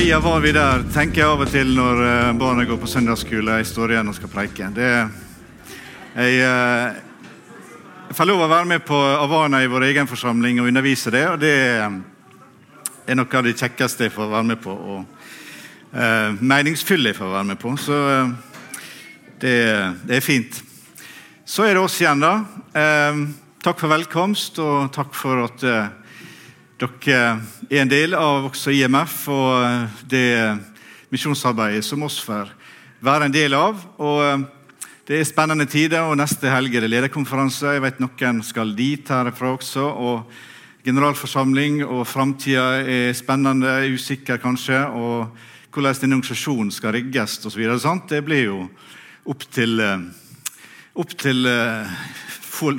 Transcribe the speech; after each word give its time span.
Heia 0.00 0.20
var 0.20 0.40
vi 0.40 0.48
der, 0.56 0.80
tenker 0.94 1.20
jeg 1.20 1.28
av 1.28 1.42
og 1.44 1.50
til 1.52 1.74
når 1.76 1.98
eh, 2.00 2.28
barna 2.40 2.62
går 2.64 2.78
på 2.80 2.88
søndagsskole. 2.88 3.58
Jeg 3.60 3.66
står 3.68 3.92
igjen 3.92 4.08
og 4.08 4.14
skal 4.16 4.30
preike. 4.32 4.70
Det, 4.72 4.86
jeg, 6.14 6.38
eh, 6.40 6.94
jeg 8.06 8.16
får 8.16 8.30
lov 8.30 8.46
å 8.46 8.48
være 8.48 8.70
med 8.70 8.86
på 8.88 8.96
Avana 8.96 9.60
i 9.60 9.68
vår 9.68 9.84
egen 9.90 10.08
forsamling 10.08 10.62
og 10.62 10.70
undervise 10.70 11.12
det. 11.12 11.26
og 11.28 11.36
Det 11.44 11.52
er 11.52 13.20
noe 13.20 13.28
av 13.42 13.44
det 13.44 13.54
kjekkeste 13.60 14.08
jeg 14.08 14.14
får 14.16 14.32
være 14.32 14.48
med 14.54 14.62
på. 14.64 14.72
Og 14.72 15.04
uh, 15.92 16.40
meningsfulle 16.40 17.12
jeg 17.12 17.20
får 17.20 17.34
være 17.36 17.50
med 17.52 17.60
på. 17.60 17.76
Så 17.84 18.00
uh, 18.00 18.32
det, 19.36 19.54
det, 20.08 20.16
er 20.16 20.24
fint. 20.24 20.62
Så 21.44 21.68
er 21.68 21.76
det 21.76 21.84
oss 21.84 22.00
igjen, 22.00 22.24
da. 22.24 22.38
Uh, 22.72 23.26
takk 23.60 23.84
for 23.84 23.92
velkomst, 23.92 24.64
og 24.64 24.94
takk 24.96 25.12
for 25.12 25.44
at 25.44 25.68
dere 26.80 27.40
er 27.68 27.82
en 27.82 27.90
del 27.90 28.14
av 28.16 28.46
også 28.48 28.72
IMF 28.72 29.26
og 29.28 30.06
det 30.08 30.32
misjonsarbeidet 31.12 31.84
som 31.84 32.06
oss 32.06 32.16
får 32.24 32.48
være 33.04 33.28
en 33.28 33.34
del 33.34 33.56
av. 33.56 33.82
Og 34.00 34.46
Det 35.10 35.18
er 35.18 35.26
spennende 35.26 35.66
tider, 35.66 36.06
og 36.06 36.16
neste 36.16 36.46
helg 36.46 36.74
er 36.76 36.84
det 36.84 36.90
lederkonferanse. 36.92 37.72
Jeg 37.74 37.82
vet 37.82 37.98
Noen 38.00 38.42
skal 38.46 38.76
dit 38.78 39.08
herfra 39.08 39.56
også. 39.56 39.82
og 39.82 40.30
Generalforsamling 40.84 41.82
og 41.84 42.06
framtida 42.06 42.80
er 42.80 43.12
spennende, 43.12 43.90
usikker 43.92 44.38
kanskje. 44.38 44.86
og 44.86 45.36
Hvordan 45.72 45.94
denne 46.00 46.16
organisasjonen 46.16 46.70
skal 46.70 46.92
rigges 46.92 47.44
osv. 47.44 47.66
Det 48.08 48.24
blir 48.24 48.44
jo 48.44 48.68
opp 49.26 49.44
til, 49.50 49.82
opp 50.94 51.16
til 51.18 51.48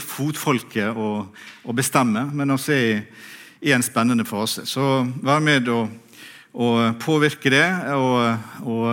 fotfolket 0.02 0.96
å, 0.96 1.28
bestemme. 1.74 2.30
Men 2.34 2.56
også 2.56 2.74
er 2.74 3.04
i 3.62 3.72
en 3.72 3.84
spennende 3.86 4.26
fase. 4.26 4.66
Så 4.66 5.04
vær 5.22 5.42
med 5.44 5.70
og, 5.70 5.90
og 6.54 6.98
påvirke 7.02 7.52
det, 7.54 7.68
og, 7.94 8.66
og 8.66 8.88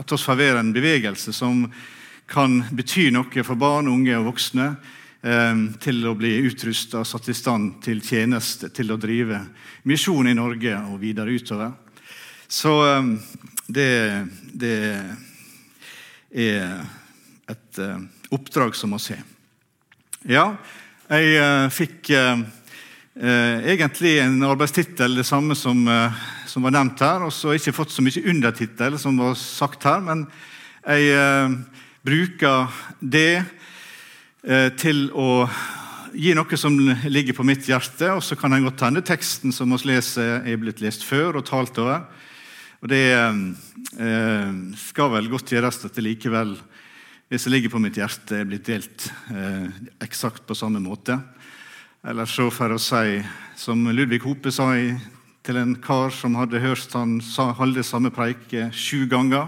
at 0.00 0.14
oss 0.14 0.26
får 0.26 0.38
være 0.38 0.62
en 0.62 0.72
bevegelse 0.74 1.34
som 1.34 1.66
kan 2.32 2.62
bety 2.72 3.10
noe 3.12 3.44
for 3.44 3.58
barn, 3.60 3.90
unge 3.90 4.14
og 4.16 4.30
voksne 4.30 4.68
eh, 5.26 5.64
til 5.82 6.06
å 6.08 6.14
bli 6.16 6.36
utrusta 6.46 7.02
og 7.02 7.08
satt 7.08 7.28
i 7.28 7.36
stand 7.36 7.80
til 7.84 8.00
tjeneste, 8.04 8.70
til 8.72 8.94
å 8.94 9.00
drive 9.00 9.42
misjon 9.90 10.30
i 10.30 10.36
Norge 10.38 10.78
og 10.86 11.00
videre 11.02 11.34
utover. 11.34 11.74
Så 12.48 12.72
eh, 12.86 13.12
det, 13.66 13.90
det, 14.54 14.78
er 16.32 16.80
et 17.52 17.82
eh, 17.82 18.00
oppdrag 18.32 18.78
som 18.78 18.94
må 18.94 19.02
se. 19.02 19.18
Ja, 20.30 20.52
jeg 21.10 21.70
fikk 21.74 22.08
egentlig 23.14 24.18
en 24.22 24.42
arbeidstittel, 24.42 25.16
det 25.16 25.26
samme 25.28 25.54
som, 25.54 25.82
eh, 25.88 26.12
som, 26.46 26.62
var 26.62 26.72
nevnt 26.72 27.00
her. 27.00 27.26
Og 27.26 27.32
så 27.32 27.48
har 27.48 27.54
jeg 27.54 27.66
ikke 27.66 27.76
fått 27.82 27.92
så 27.92 28.02
mye 28.02 28.24
undertittel, 28.24 28.98
som 28.98 29.18
var 29.20 29.34
sagt 29.36 29.84
her, 29.84 30.00
men 30.00 30.26
jeg 30.86 31.12
eh, 31.12 31.56
bruker 32.02 32.72
det 33.00 33.44
eh, 34.42 34.70
til 34.80 35.10
å 35.14 35.46
gi 36.12 36.34
noe 36.36 36.58
som 36.60 36.74
ligger 37.08 37.36
på 37.36 37.44
mitt 37.46 37.68
hjerte, 37.68 38.10
og 38.12 38.22
så 38.24 38.36
kan 38.36 38.52
jeg 38.52 38.66
godt 38.66 38.84
hende 38.84 39.04
teksten 39.04 39.52
som 39.52 39.70
vi 39.72 39.92
leser, 39.92 40.42
er 40.44 40.60
blitt 40.60 40.82
lest 40.84 41.04
før 41.04 41.40
og 41.40 41.46
talt 41.48 41.78
over. 41.80 42.04
Og 42.82 42.90
det 42.90 43.06
eh, 43.14 44.52
skal 44.80 45.12
vel 45.14 45.30
godt 45.30 45.54
gjøres 45.54 45.84
at 45.86 45.94
det 45.94 46.04
likevel, 46.04 46.56
det 47.30 47.40
som 47.40 47.52
ligger 47.52 47.72
på 47.72 47.80
mitt 47.80 47.96
hjerte, 47.96 48.40
er 48.40 48.48
blitt 48.48 48.66
delt 48.68 49.06
eh, 49.32 49.68
eksakt 50.04 50.44
på 50.48 50.56
samme 50.58 50.82
måte. 50.82 51.16
Eller 52.02 52.26
så 52.26 52.48
for 52.50 52.72
å 52.74 52.80
si, 52.82 53.20
som 53.54 53.84
Ludvig 53.94 54.24
Hope 54.24 54.50
sa 54.50 54.72
til 55.46 55.58
en 55.60 55.76
kar 55.78 56.10
som 56.10 56.34
hadde 56.34 56.58
hørt 56.58 56.96
han 56.98 57.20
holde 57.54 57.84
samme 57.86 58.10
preike 58.10 58.72
sju 58.74 59.04
ganger, 59.06 59.46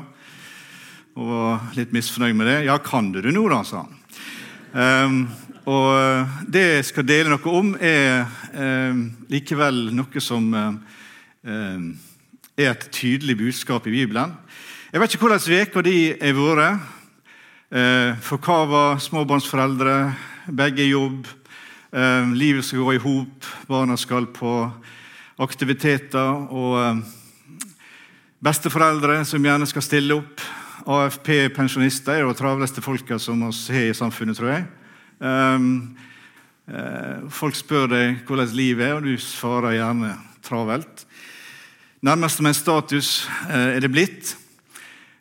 og 1.19 1.32
var 1.32 1.64
litt 1.75 1.91
misfornøyd 1.91 2.38
med 2.38 2.47
det. 2.47 2.64
'Ja, 2.66 2.78
kan 2.78 3.10
du 3.10 3.20
det 3.20 3.34
nå, 3.34 3.48
da?' 3.50 3.64
sa 3.64 3.82
han. 3.82 3.98
Um, 4.70 5.28
og 5.66 6.31
Det 6.47 6.62
jeg 6.76 6.84
skal 6.84 7.03
dele 7.03 7.34
noe 7.34 7.59
om, 7.59 7.75
er 7.75 8.22
um, 8.54 9.10
likevel 9.28 9.91
noe 9.91 10.20
som 10.22 10.54
um, 10.54 11.98
er 12.54 12.70
et 12.70 12.91
tydelig 12.93 13.37
budskap 13.37 13.87
i 13.87 13.98
Bibelen. 13.98 14.31
Jeg 14.93 15.00
vet 15.00 15.10
ikke 15.10 15.26
hvordan 15.26 15.66
uka 15.66 15.82
de 15.82 16.14
har 16.22 16.38
vært. 16.38 16.81
Uh, 17.75 18.70
var 18.70 18.98
småbarnsforeldre, 19.03 20.14
begge 20.54 20.87
jobb 20.87 21.26
Eh, 21.94 22.32
livet 22.34 22.65
skal 22.65 22.78
gå 22.82 22.93
i 22.94 22.99
hop, 22.99 23.47
barna 23.66 23.94
skal 23.97 24.27
på 24.34 24.50
aktiviteter. 25.38 26.49
Og 26.50 26.78
eh, 26.81 26.97
besteforeldre 28.43 29.21
som 29.28 29.44
gjerne 29.47 29.69
skal 29.71 29.84
stille 29.87 30.16
opp. 30.19 30.43
AFP-pensjonister 30.91 32.19
er 32.19 32.27
de 32.27 32.34
travleste 32.34 32.82
folka 32.82 33.19
som 33.22 33.44
vi 33.47 33.77
har 33.77 33.93
i 33.93 33.94
samfunnet, 33.94 34.37
tror 34.37 34.50
jeg. 34.50 34.65
Eh, 35.22 35.69
folk 37.31 37.55
spør 37.55 37.87
deg 37.93 38.25
hvordan 38.26 38.56
livet 38.59 38.88
er, 38.88 38.97
og 38.99 39.06
du 39.06 39.15
svarer 39.22 39.76
gjerne 39.76 40.16
travelt. 40.43 41.06
Nærmest 42.03 42.41
som 42.41 42.49
en 42.50 42.59
status 42.59 43.12
er 43.49 43.78
det 43.81 43.93
blitt. 43.93 44.34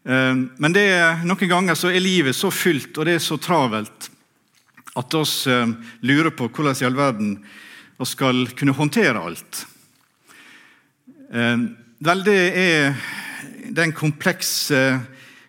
Men 0.04 0.74
det 0.76 0.84
noen 1.24 1.48
ganger 1.48 1.78
så 1.80 1.94
er 1.94 2.04
livet 2.04 2.36
så 2.36 2.50
fylt 2.52 2.98
og 2.98 3.08
det 3.08 3.14
er 3.16 3.24
så 3.24 3.38
travelt 3.40 4.10
at 4.96 5.14
oss 5.18 5.48
eh, 5.48 5.68
lurer 6.06 6.34
på 6.36 6.50
hvordan 6.50 6.78
i 6.78 6.88
all 6.88 6.98
verden 6.98 7.38
vi 7.98 8.08
skal 8.09 8.46
kunne 8.58 8.76
håndtere 8.78 9.22
alt. 9.22 9.64
Eh, 11.34 11.66
vel, 12.04 12.24
det 12.26 12.38
er 12.62 12.96
den 13.74 13.94
komplekse 13.96 14.84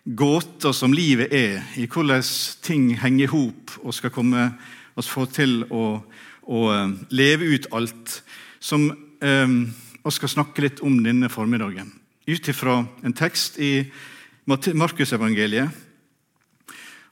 gåta 0.05 0.71
som 0.73 0.93
livet 0.93 1.33
er, 1.33 1.61
i 1.77 1.87
hvordan 1.89 2.25
ting 2.65 2.91
henger 3.01 3.25
i 3.25 3.31
hop 3.33 3.77
og 3.81 3.93
skal 3.97 4.13
komme 4.13 4.51
oss 4.95 5.09
få 5.11 5.25
til 5.29 5.63
å, 5.69 5.99
å 6.45 6.61
eh, 6.73 6.95
leve 7.13 7.55
ut 7.55 7.69
alt, 7.75 8.21
som 8.59 8.91
vi 9.25 10.11
skal 10.13 10.29
snakke 10.29 10.61
litt 10.61 10.81
om 10.85 10.99
denne 11.01 11.31
formiddagen. 11.33 11.87
Ut 12.29 12.49
ifra 12.51 12.75
en 13.01 13.13
tekst 13.15 13.55
i 13.57 13.87
Markusevangeliet 14.45 15.84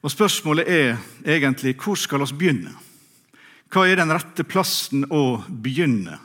og 0.03 0.11
Spørsmålet 0.11 0.67
er 0.67 0.97
egentlig 1.23 1.77
hvor 1.79 1.95
skal 1.95 2.25
vi 2.25 2.35
begynne? 2.41 2.73
Hva 3.71 3.87
er 3.87 4.01
den 4.01 4.11
rette 4.11 4.43
plassen 4.43 5.05
å 5.07 5.41
begynne 5.47 6.19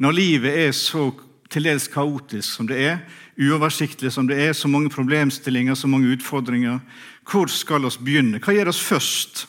når 0.00 0.14
livet 0.16 0.56
er 0.62 0.72
så 0.72 1.10
til 1.50 1.66
dels 1.68 1.88
kaotisk 1.92 2.48
som 2.48 2.68
det 2.68 2.78
er, 2.80 2.98
uoversiktlig 3.38 4.12
som 4.14 4.26
det 4.28 4.38
er, 4.40 4.52
så 4.54 4.68
mange 4.70 4.90
problemstillinger, 4.90 5.76
så 5.76 5.90
mange 5.90 6.10
utfordringer? 6.16 6.80
Hvor 7.28 7.50
skal 7.52 7.84
vi 7.84 8.04
begynne? 8.06 8.40
Hva 8.40 8.54
gjør 8.56 8.72
oss 8.72 8.80
først? 8.80 9.46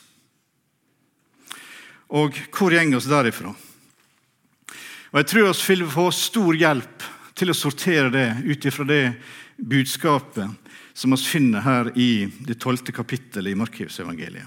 Og 2.10 2.36
hvor 2.52 2.74
går 2.74 2.96
oss 2.96 3.08
derifra? 3.08 3.54
Og 5.10 5.18
Jeg 5.18 5.26
tror 5.26 5.52
vi 5.66 5.74
vil 5.74 5.90
få 5.90 6.10
stor 6.10 6.54
hjelp 6.54 7.06
til 7.34 7.50
å 7.50 7.56
sortere 7.56 8.10
det 8.12 8.28
ut 8.44 8.66
ifra 8.66 8.84
det 8.84 9.04
budskapet 9.56 10.59
som 10.94 11.14
vi 11.14 11.20
finner 11.22 11.64
her 11.64 11.92
i 11.98 12.28
det 12.46 12.58
tolvte 12.60 12.92
kapittelet 12.92 13.52
i 13.52 13.58
Markusevangeliet. 13.58 14.46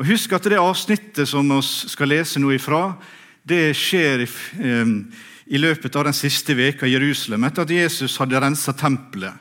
Og 0.00 0.08
Husk 0.08 0.32
at 0.32 0.48
det 0.48 0.60
avsnittet 0.60 1.28
som 1.28 1.48
vi 1.52 1.60
skal 1.62 2.10
lese 2.10 2.40
nå 2.40 2.54
ifra, 2.54 2.94
det 3.44 3.74
skjer 3.76 4.24
i, 4.24 4.28
eh, 4.58 4.94
i 5.46 5.58
løpet 5.58 5.96
av 5.96 6.04
den 6.08 6.16
siste 6.16 6.54
veka 6.54 6.86
i 6.86 6.94
Jerusalem, 6.94 7.44
etter 7.44 7.62
at 7.62 7.70
Jesus 7.70 8.16
hadde 8.18 8.40
rensa 8.40 8.72
tempelet, 8.72 9.34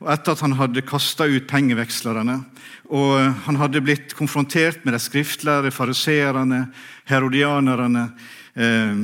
og 0.00 0.10
etter 0.12 0.32
at 0.32 0.40
han 0.44 0.52
hadde 0.58 0.84
kasta 0.84 1.24
ut 1.24 1.46
pengevekslerne. 1.48 2.44
Og 2.92 3.34
han 3.46 3.56
hadde 3.56 3.80
blitt 3.80 4.12
konfrontert 4.14 4.84
med 4.84 4.92
de 4.92 5.00
skriftlærde 5.00 5.70
fariseerne, 5.72 6.66
herodianerne, 7.08 8.12
eh, 8.54 8.94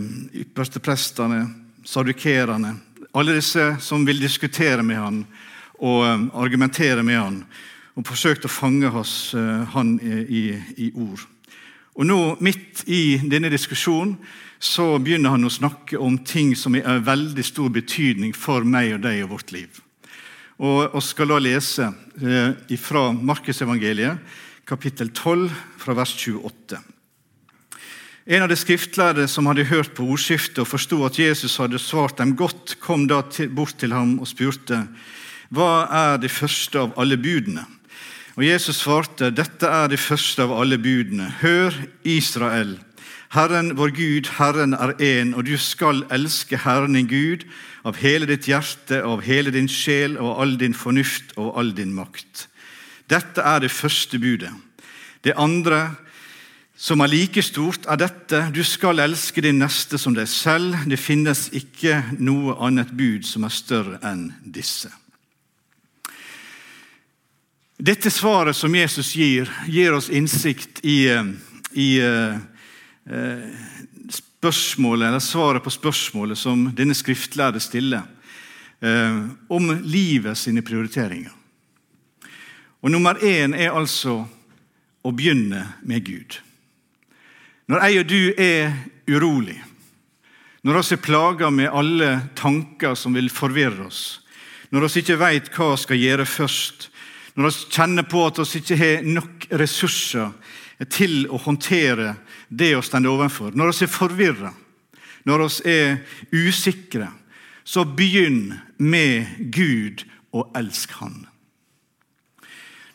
yppersteprestene, 0.45 1.55
sadukerene. 1.85 2.77
Alle 3.15 3.35
disse 3.35 3.77
som 3.81 4.05
vil 4.07 4.21
diskutere 4.21 4.83
med 4.83 4.97
han 4.97 5.27
og 5.81 6.05
um, 6.05 6.29
argumentere 6.37 7.03
med 7.03 7.19
han. 7.19 7.43
Og 7.97 8.07
forsøkte 8.07 8.49
å 8.49 8.53
fange 8.53 8.93
hans, 8.93 9.33
uh, 9.35 9.67
han 9.75 9.97
i, 10.01 10.45
i, 10.77 10.93
ord. 10.95 11.25
Og 11.97 12.07
nå, 12.07 12.21
Midt 12.45 12.85
i 12.89 13.19
denne 13.25 13.51
diskusjonen 13.53 14.17
så 14.61 14.93
begynner 15.01 15.35
han 15.35 15.49
å 15.49 15.53
snakke 15.53 15.99
om 15.99 16.19
ting 16.25 16.53
som 16.57 16.77
er 16.77 16.87
av 16.89 17.07
veldig 17.09 17.45
stor 17.45 17.73
betydning 17.73 18.35
for 18.37 18.65
meg 18.65 18.95
og 18.99 19.05
deg 19.07 19.25
og 19.25 19.35
vårt 19.39 19.55
liv. 19.57 19.81
Og 20.61 20.93
Vi 20.93 21.01
skal 21.01 21.33
da 21.33 21.39
lese 21.41 21.87
eh, 22.21 22.77
fra 22.77 23.07
Markusevangeliet, 23.17 24.21
kapittel 24.69 25.09
12, 25.09 25.49
fra 25.81 25.95
vers 25.97 26.13
28. 26.13 26.81
En 28.31 28.45
av 28.45 28.51
de 28.53 28.59
skriftlærde 28.61 29.25
som 29.33 29.49
hadde 29.49 29.65
hørt 29.71 29.95
på 29.97 30.05
ordskiftet 30.05 30.61
og 30.61 30.69
forsto 30.69 31.01
at 31.09 31.17
Jesus 31.19 31.57
hadde 31.59 31.81
svart 31.81 32.21
dem 32.21 32.37
godt, 32.37 32.77
kom 32.85 33.09
da 33.09 33.23
bort 33.57 33.81
til 33.81 33.97
ham 33.97 34.19
og 34.21 34.29
spurte 34.29 34.85
hva 35.51 35.87
er 35.91 36.21
det 36.23 36.31
første 36.31 36.79
av 36.79 36.93
alle 37.01 37.19
budene? 37.19 37.65
Og 38.39 38.45
Jesus 38.47 38.85
svarte, 38.85 39.33
dette 39.35 39.67
er 39.67 39.91
det 39.91 39.99
første 39.99 40.45
av 40.47 40.53
alle 40.55 40.79
budene. 40.79 41.27
Hør, 41.41 41.75
Israel. 42.07 42.77
Herren 43.35 43.73
vår 43.79 43.93
Gud, 43.95 44.31
Herren 44.39 44.75
er 44.75 44.95
én, 45.03 45.35
og 45.35 45.45
du 45.47 45.57
skal 45.59 46.05
elske 46.11 46.59
Herren 46.65 46.95
din 46.95 47.11
Gud 47.11 47.45
av 47.87 47.99
hele 47.99 48.27
ditt 48.31 48.47
hjerte, 48.51 49.03
av 49.07 49.23
hele 49.27 49.53
din 49.55 49.69
sjel, 49.71 50.17
og 50.19 50.41
all 50.43 50.55
din 50.59 50.75
fornuft 50.75 51.35
og 51.37 51.53
all 51.59 51.75
din 51.75 51.93
makt. 51.95 52.47
Dette 53.11 53.43
er 53.43 53.63
det 53.63 53.73
første 53.75 54.19
budet. 54.23 54.51
Det 55.23 55.35
andre, 55.37 55.97
som 56.79 57.03
er 57.03 57.11
like 57.13 57.43
stort, 57.43 57.87
er 57.91 57.99
dette. 58.01 58.47
Du 58.55 58.63
skal 58.65 59.03
elske 59.03 59.43
din 59.45 59.59
neste 59.61 59.99
som 59.99 60.15
deg 60.15 60.31
selv. 60.31 60.79
Det 60.87 60.99
finnes 60.99 61.49
ikke 61.53 62.01
noe 62.23 62.57
annet 62.63 62.95
bud 62.95 63.27
som 63.27 63.45
er 63.45 63.55
større 63.55 64.01
enn 64.07 64.31
disse. 64.47 64.91
Dette 67.81 68.11
svaret 68.13 68.57
som 68.57 68.75
Jesus 68.75 69.15
gir, 69.17 69.49
gir 69.69 69.95
oss 69.97 70.11
innsikt 70.13 70.83
i, 70.85 71.09
i 71.73 71.91
Eh, 73.11 73.39
spørsmålet, 74.09 75.09
eller 75.09 75.19
svaret 75.19 75.65
på 75.65 75.71
spørsmålet 75.71 76.39
som 76.39 76.69
denne 76.77 76.95
skriftlærde 76.95 77.61
stiller 77.61 78.03
eh, 78.81 79.17
om 79.49 79.71
livet 79.83 80.39
sine 80.39 80.63
prioriteringer. 80.63 81.33
Og 82.81 82.91
Nummer 82.91 83.19
én 83.25 83.57
er 83.57 83.75
altså 83.75 84.21
å 85.03 85.13
begynne 85.17 85.65
med 85.83 86.05
Gud. 86.07 86.39
Når 87.67 87.87
jeg 87.87 88.01
og 88.01 88.09
du 88.13 88.23
er 88.39 88.79
urolig, 89.11 89.59
når 90.63 90.79
vi 90.83 90.95
er 90.95 91.03
plaga 91.03 91.51
med 91.51 91.73
alle 91.73 92.13
tanker 92.37 92.95
som 92.95 93.17
vil 93.17 93.33
forvirre 93.33 93.89
oss, 93.89 94.21
når 94.71 94.87
vi 94.87 95.03
ikke 95.03 95.19
vet 95.19 95.51
hva 95.57 95.73
vi 95.73 95.83
skal 95.83 96.05
gjøre 96.05 96.29
først, 96.29 96.90
når 97.35 97.47
vi 97.47 97.71
kjenner 97.75 98.07
på 98.11 98.25
at 98.27 98.41
vi 98.41 98.61
ikke 98.61 98.79
har 98.81 99.07
nok 99.07 99.47
ressurser 99.61 100.33
til 100.91 101.27
å 101.29 101.39
håndtere 101.45 102.15
det 102.49 102.73
vi 102.75 102.83
står 102.83 103.09
overfor. 103.11 103.55
Når 103.55 103.73
vi 103.73 103.87
er 103.87 103.93
forvirra, 103.93 104.53
når 105.29 105.45
vi 105.47 105.75
er 105.75 105.99
usikre, 106.33 107.11
så 107.65 107.85
begynn 107.85 108.55
med 108.79 109.51
Gud 109.53 110.05
og 110.35 110.51
elsk 110.59 110.95
Han. 110.99 111.27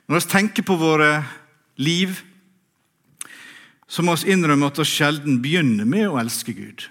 Når 0.07 0.19
vi 0.19 0.29
tenker 0.29 0.65
på 0.65 0.75
våre 0.77 1.23
liv, 1.81 2.17
så 3.87 4.03
må 4.03 4.15
vi 4.17 4.33
innrømme 4.33 4.67
at 4.67 4.81
vi 4.81 4.87
sjelden 4.89 5.39
begynner 5.41 5.87
med 5.87 6.09
å 6.09 6.19
elske 6.19 6.53
Gud. 6.57 6.87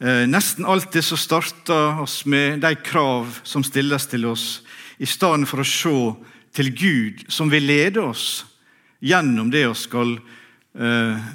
Eh, 0.00 0.24
nesten 0.28 0.64
alltid 0.64 1.04
så 1.04 1.16
starter 1.20 2.00
oss 2.00 2.24
med 2.24 2.62
de 2.64 2.72
krav 2.80 3.40
som 3.44 3.64
stilles 3.64 4.08
til 4.08 4.24
oss, 4.30 4.62
i 5.00 5.08
stedet 5.08 5.48
for 5.48 5.62
å 5.62 5.66
se 5.66 5.96
til 6.56 6.72
Gud, 6.76 7.24
som 7.32 7.50
vil 7.50 7.64
lede 7.64 8.02
oss 8.04 8.44
gjennom 9.00 9.48
det 9.52 9.64
vi 9.64 9.78
skal 9.78 10.16
eh, 10.76 11.30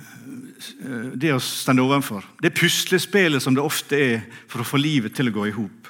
det 1.15 1.31
å 1.33 1.41
stende 1.41 1.83
overfor. 1.85 2.25
Det 2.41 2.53
puslespillet 2.55 3.43
som 3.43 3.55
det 3.55 3.63
ofte 3.63 3.97
er 3.97 4.25
for 4.47 4.61
å 4.61 4.67
få 4.67 4.79
livet 4.81 5.15
til 5.17 5.29
å 5.29 5.35
gå 5.35 5.47
i 5.49 5.55
hop. 5.55 5.89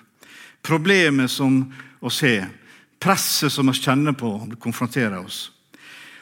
Problemet 0.66 1.32
som 1.32 1.64
oss 2.06 2.22
har, 2.26 2.48
presset 3.02 3.54
som 3.54 3.70
vi 3.70 3.78
kjenner 3.78 4.16
på, 4.18 4.32
konfronterer 4.62 5.20
oss. 5.22 5.50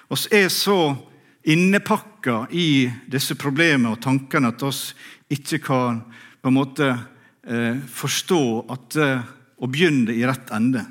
Vi 0.09 0.41
er 0.41 0.49
så 0.51 0.95
innepakka 1.43 2.47
i 2.51 2.87
disse 3.09 3.35
problemene 3.39 3.93
og 3.93 4.01
tankene 4.03 4.53
at 4.53 4.63
vi 4.63 5.37
ikke 5.37 5.59
kan 5.63 6.01
på 6.43 6.51
en 6.51 6.57
måte 6.57 6.89
eh, 6.91 7.79
forstå 7.87 8.43
at 8.73 8.99
eh, 8.99 9.23
å 9.63 9.69
begynne 9.71 10.15
i 10.15 10.25
rett 10.27 10.51
ende. 10.55 10.83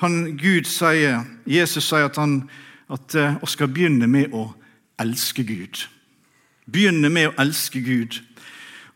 Han, 0.00 0.36
Gud 0.40 0.64
sier, 0.68 1.24
Jesus 1.46 1.90
sier 1.90 2.08
at 2.08 2.18
han 2.20 2.42
at 2.90 3.14
vi 3.14 3.22
eh, 3.22 3.50
skal 3.52 3.70
begynne 3.70 4.08
med 4.10 4.32
å 4.34 4.48
elske 5.00 5.44
Gud. 5.46 5.84
Begynne 6.70 7.10
med 7.12 7.30
å 7.30 7.36
elske 7.42 7.82
Gud. 7.84 8.18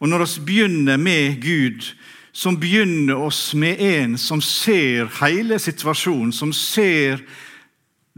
Og 0.01 0.11
når 0.11 0.25
vi 0.25 0.47
begynner 0.49 0.99
med 1.01 1.41
Gud, 1.43 1.87
som 2.35 2.57
begynner 2.59 3.21
oss 3.23 3.53
med 3.55 3.79
en 3.79 4.17
som 4.19 4.41
ser 4.43 5.07
hele 5.21 5.61
situasjonen, 5.63 6.33
som 6.35 6.51
ser 6.53 7.23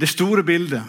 det 0.01 0.09
store 0.09 0.45
bildet, 0.45 0.85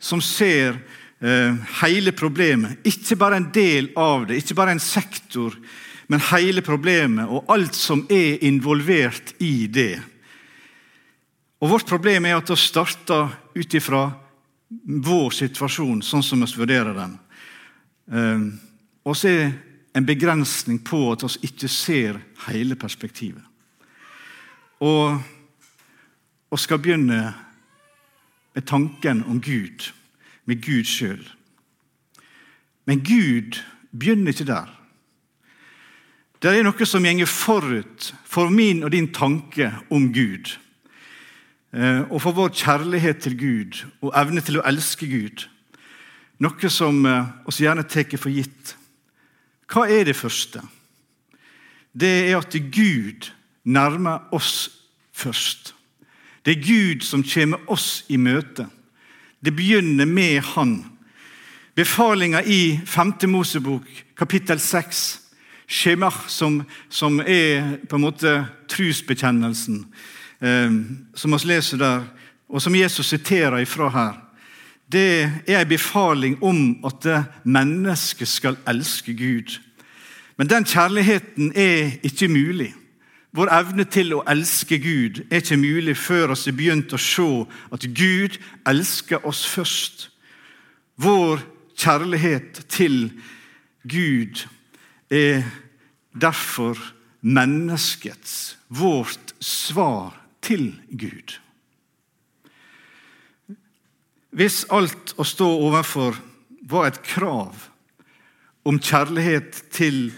som 0.00 0.20
ser 0.24 0.78
eh, 1.20 1.52
hele 1.82 2.12
problemet. 2.16 2.80
Ikke 2.88 3.18
bare 3.20 3.36
en 3.40 3.50
del 3.52 3.90
av 3.96 4.24
det, 4.28 4.40
ikke 4.40 4.56
bare 4.56 4.76
en 4.76 4.82
sektor, 4.82 5.56
men 6.08 6.24
hele 6.32 6.64
problemet 6.64 7.28
og 7.28 7.52
alt 7.52 7.76
som 7.76 8.06
er 8.12 8.40
involvert 8.44 9.36
i 9.44 9.66
det. 9.68 9.98
Og 11.62 11.70
Vårt 11.70 11.88
problem 11.88 12.26
er 12.26 12.38
at 12.38 12.50
vi 12.50 12.56
starter 12.60 13.30
ut 13.54 13.74
ifra 13.74 14.08
vår 14.84 15.30
situasjon, 15.30 16.02
sånn 16.02 16.24
som 16.24 16.42
vi 16.42 16.58
vurderer 16.58 16.96
den. 16.96 17.14
Ehm, 18.12 18.46
og 19.04 19.16
så 19.16 19.30
er 19.30 19.52
en 19.94 20.06
begrensning 20.06 20.80
på 20.84 21.06
at 21.12 21.22
vi 21.22 21.48
ikke 21.48 21.70
ser 21.70 22.18
hele 22.48 22.76
perspektivet. 22.76 23.42
Og 24.82 25.20
vi 26.50 26.60
skal 26.60 26.82
begynne 26.82 27.20
med 28.54 28.66
tanken 28.66 29.24
om 29.24 29.40
Gud, 29.40 29.90
med 30.44 30.62
Gud 30.62 30.86
sjøl. 30.86 31.22
Men 32.86 33.00
Gud 33.00 33.58
begynner 33.90 34.34
ikke 34.34 34.50
der. 34.50 34.68
Det 36.42 36.52
er 36.52 36.66
noe 36.66 36.86
som 36.86 37.06
gjenger 37.06 37.30
forut 37.30 38.10
for 38.28 38.52
min 38.52 38.84
og 38.84 38.92
din 38.92 39.08
tanke 39.14 39.70
om 39.88 40.10
Gud. 40.12 40.52
Eh, 41.74 42.02
og 42.10 42.22
for 42.22 42.36
vår 42.36 42.52
kjærlighet 42.54 43.18
til 43.24 43.34
Gud 43.38 43.80
og 44.00 44.12
evne 44.14 44.42
til 44.44 44.60
å 44.60 44.66
elske 44.68 45.08
Gud. 45.10 45.48
Noe 46.38 46.70
som 46.70 47.00
eh, 47.06 47.32
oss 47.50 47.58
gjerne 47.58 47.82
tar 47.90 48.14
for 48.14 48.30
gitt. 48.30 48.76
Hva 49.66 49.88
er 49.90 50.06
det 50.06 50.14
første? 50.14 50.62
Det 51.90 52.30
er 52.30 52.38
at 52.38 52.54
Gud 52.70 53.30
nærmer 53.64 54.28
oss 54.34 54.70
først. 55.12 55.74
Det 56.44 56.54
er 56.54 56.62
Gud 56.62 57.02
som 57.02 57.24
kommer 57.26 57.58
oss 57.70 58.04
i 58.08 58.16
møte. 58.16 58.68
Det 59.44 59.54
begynner 59.56 60.06
med 60.06 60.42
Han. 60.54 60.84
Befalinga 61.74 62.42
i 62.46 62.78
5. 62.86 63.14
Mosebok, 63.26 63.86
kapittel 64.16 64.60
6, 64.60 65.20
Shemach, 65.66 66.28
som, 66.28 66.62
som 66.88 67.18
er 67.20 67.80
på 67.88 67.96
en 67.96 68.04
måte 68.04 68.34
trusbekjennelsen, 68.70 69.80
som 71.14 71.32
vi 71.32 71.48
leser 71.48 71.80
der, 71.80 72.04
og 72.48 72.62
som 72.62 72.74
Jesus 72.76 73.06
siterer 73.06 73.62
ifra 73.64 73.88
her, 73.88 74.20
det 74.92 75.30
er 75.48 75.60
en 75.60 75.68
befaling 75.68 76.42
om 76.42 76.84
at 76.86 77.06
mennesket 77.44 78.28
skal 78.28 78.56
elske 78.68 79.14
Gud. 79.16 79.58
Men 80.36 80.50
den 80.50 80.64
kjærligheten 80.64 81.52
er 81.56 81.90
ikke 82.02 82.28
mulig. 82.28 82.74
Vår 83.34 83.50
evne 83.50 83.84
til 83.84 84.12
å 84.14 84.22
elske 84.30 84.78
Gud 84.78 85.24
er 85.30 85.40
ikke 85.42 85.56
mulig 85.58 85.96
før 85.98 86.34
vi 86.34 86.50
har 86.50 86.56
begynt 86.58 86.92
å 86.94 87.00
se 87.02 87.28
at 87.74 87.86
Gud 87.96 88.38
elsker 88.66 89.26
oss 89.26 89.46
først. 89.46 90.10
Vår 90.96 91.42
kjærlighet 91.76 92.66
til 92.68 93.10
Gud 93.82 94.44
er 95.10 95.42
derfor 96.20 96.78
menneskets, 97.20 98.58
vårt 98.68 99.34
svar 99.40 100.23
til 100.44 100.70
Gud. 100.90 101.38
Hvis 104.34 104.64
alt 104.74 105.14
å 105.16 105.26
stå 105.26 105.46
overfor 105.46 106.18
var 106.66 106.88
et 106.88 107.02
krav 107.06 107.68
om 108.66 108.80
kjærlighet 108.80 109.60
til 109.74 110.08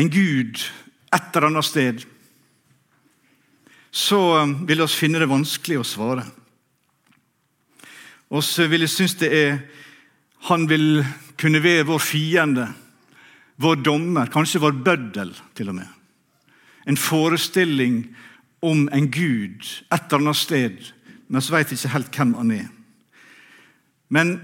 en 0.00 0.10
gud 0.10 0.62
et 1.10 1.36
eller 1.36 1.48
annet 1.50 1.66
sted, 1.66 2.02
så 3.90 4.20
vil 4.66 4.82
vi 4.82 4.90
finne 4.90 5.20
det 5.22 5.30
vanskelig 5.30 5.80
å 5.80 5.86
svare. 5.86 6.24
Og 8.30 8.44
så 8.46 8.68
vil 8.70 8.86
jeg 8.86 8.94
synes 8.94 9.18
det 9.18 9.30
er 9.34 9.60
Han 10.48 10.64
vil 10.70 11.04
kunne 11.36 11.60
være 11.60 11.84
vår 11.84 11.98
fiende, 12.00 12.64
vår 13.60 13.82
dommer, 13.84 14.30
kanskje 14.32 14.62
vår 14.62 14.78
bøddel, 14.80 15.34
til 15.52 15.68
og 15.68 15.74
med. 15.76 15.88
En 16.88 16.96
forestilling 16.96 18.06
om 18.62 18.88
en 18.92 19.10
gud 19.10 19.64
et 19.92 20.02
eller 20.10 20.20
annet 20.20 20.36
sted, 20.36 20.92
men 21.28 21.42
så 21.42 21.54
vet 21.54 21.72
ikke 21.72 21.92
helt 21.94 22.16
hvem 22.16 22.34
han 22.38 22.50
er. 22.56 22.68
Men 24.10 24.40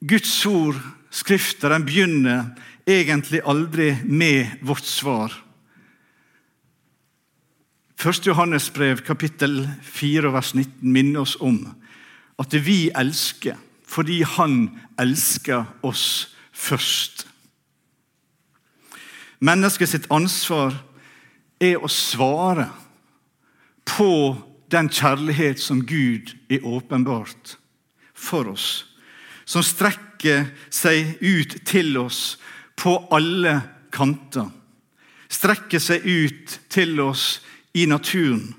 Guds 0.00 0.32
ord, 0.46 0.80
Skrifta, 1.10 1.68
den 1.68 1.84
begynner 1.84 2.52
egentlig 2.86 3.40
aldri 3.44 3.96
med 4.06 4.46
vårt 4.62 4.86
svar. 4.86 5.32
1. 8.00 8.26
Johannes 8.26 8.70
brev, 8.70 9.02
kapittel 9.04 9.68
4, 9.82 10.30
vers 10.32 10.54
19, 10.54 10.92
minner 10.92 11.20
oss 11.20 11.34
om 11.40 11.66
at 12.40 12.54
vi 12.64 12.88
elsker 12.96 13.58
fordi 13.90 14.22
Han 14.22 14.70
elsker 14.98 15.64
oss 15.82 16.36
først. 16.52 17.26
Menneskets 19.40 20.06
ansvar 20.10 20.76
er 21.60 21.82
å 21.82 21.90
svare 21.90 22.68
på 23.90 24.36
den 24.70 24.88
kjærlighet 24.92 25.60
som 25.60 25.82
Gud 25.86 26.34
er 26.50 26.64
åpenbart 26.66 27.56
for 28.14 28.52
oss. 28.52 28.86
som 29.50 29.64
strekker 29.66 30.44
seg 30.70 31.16
ut 31.20 31.56
til 31.66 31.96
oss 31.98 32.38
på 32.78 32.92
alle 33.10 33.56
kanter. 33.90 34.46
Strekker 35.26 35.82
seg 35.82 36.06
ut 36.06 36.54
til 36.70 37.00
oss 37.02 37.40
i 37.74 37.86
naturen. 37.90 38.52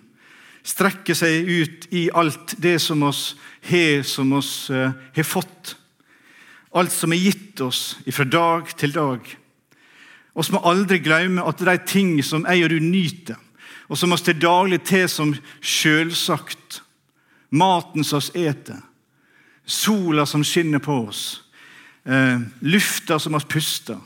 Strekker 0.68 1.16
seg 1.16 1.48
ut 1.48 1.88
i 1.96 2.10
alt 2.12 2.58
det 2.60 2.76
som 2.84 3.06
oss 3.08 3.38
har, 3.70 4.04
som 4.04 4.34
oss 4.36 4.68
uh, 4.68 4.92
har 5.16 5.24
fått. 5.24 5.78
Alt 6.76 6.92
som 6.92 7.16
er 7.16 7.24
gitt 7.24 7.64
oss 7.64 7.96
fra 8.12 8.28
dag 8.28 8.76
til 8.76 8.92
dag. 8.92 9.24
Vi 10.36 10.48
må 10.52 10.62
aldri 10.68 11.00
glemme 11.04 11.48
at 11.48 11.64
de 11.64 11.78
ting 11.88 12.18
som 12.24 12.44
jeg 12.48 12.68
og 12.68 12.72
du 12.76 12.80
nyter, 12.84 13.40
og 13.92 14.00
som 14.00 14.16
oss 14.16 14.24
til 14.24 14.40
daglig 14.40 14.80
til 14.88 15.10
som 15.12 15.34
selvsagt, 15.60 16.80
maten 17.52 18.06
som 18.08 18.24
vi 18.24 18.46
eter, 18.48 18.80
sola 19.68 20.24
som 20.26 20.46
skinner 20.48 20.80
på 20.80 20.96
oss, 21.10 21.44
eh, 22.06 22.40
lufta 22.62 23.20
som 23.20 23.36
vi 23.36 23.46
puster 23.50 24.00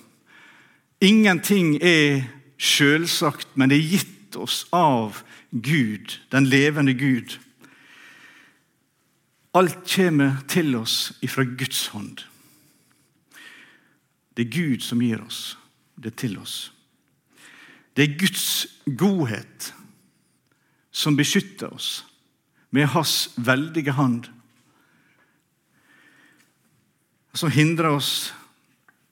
Ingenting 1.01 1.75
er 1.84 2.24
selvsagt, 2.58 3.48
men 3.54 3.70
det 3.70 3.77
er 3.77 3.89
gitt 3.89 4.36
oss 4.39 4.65
av 4.74 5.22
Gud, 5.51 6.20
den 6.32 6.48
levende 6.48 6.94
Gud. 6.94 7.38
Alt 9.54 9.84
kommer 9.96 10.38
til 10.48 10.75
oss 10.75 11.13
ifra 11.22 11.44
Guds 11.44 11.88
hånd. 11.88 12.24
Det 14.38 14.48
er 14.48 14.56
Gud 14.56 14.80
som 14.82 15.04
gir 15.04 15.22
oss 15.22 15.58
det 15.96 16.15
til 16.15 16.39
oss. 16.39 16.75
Det 17.95 18.03
er 18.03 18.17
Guds 18.19 18.67
godhet 18.99 19.71
som 20.95 21.15
beskytter 21.15 21.71
oss 21.73 22.03
med 22.75 22.91
hans 22.91 23.29
veldige 23.35 23.95
hand. 23.95 24.27
Som 27.35 27.51
hindrer 27.51 27.95
oss 27.95 28.33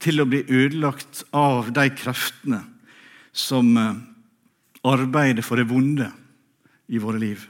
til 0.04 0.20
å 0.20 0.28
bli 0.28 0.44
ødelagt 0.52 1.24
av 1.36 1.72
de 1.76 1.88
kreftene 1.96 2.60
som 3.34 3.72
eh, 3.80 3.96
arbeider 4.84 5.46
for 5.46 5.60
det 5.60 5.70
vonde 5.72 6.10
i 6.92 7.00
våre 7.00 7.22
liv. 7.24 7.48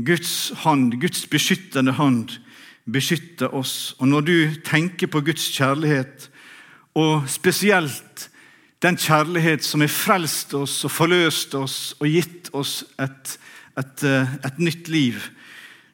Guds 0.00 0.52
hand, 0.62 0.94
Guds 1.02 1.26
beskyttende 1.28 1.92
hand, 1.98 2.38
beskytter 2.90 3.52
oss. 3.54 3.94
Og 3.98 4.08
når 4.08 4.26
du 4.26 4.36
tenker 4.64 5.10
på 5.10 5.20
Guds 5.26 5.50
kjærlighet, 5.52 6.30
og 6.94 7.26
spesielt 7.30 8.29
den 8.80 8.96
kjærlighet 8.96 9.64
som 9.64 9.82
har 9.84 9.92
frelst 9.92 10.54
oss 10.56 10.78
og 10.88 10.92
forløst 10.94 11.54
oss 11.58 11.78
og 12.00 12.08
gitt 12.08 12.48
oss 12.56 12.80
et, 13.00 13.36
et, 13.78 14.04
eh, 14.08 14.36
et 14.48 14.60
nytt 14.62 14.88
liv, 14.88 15.20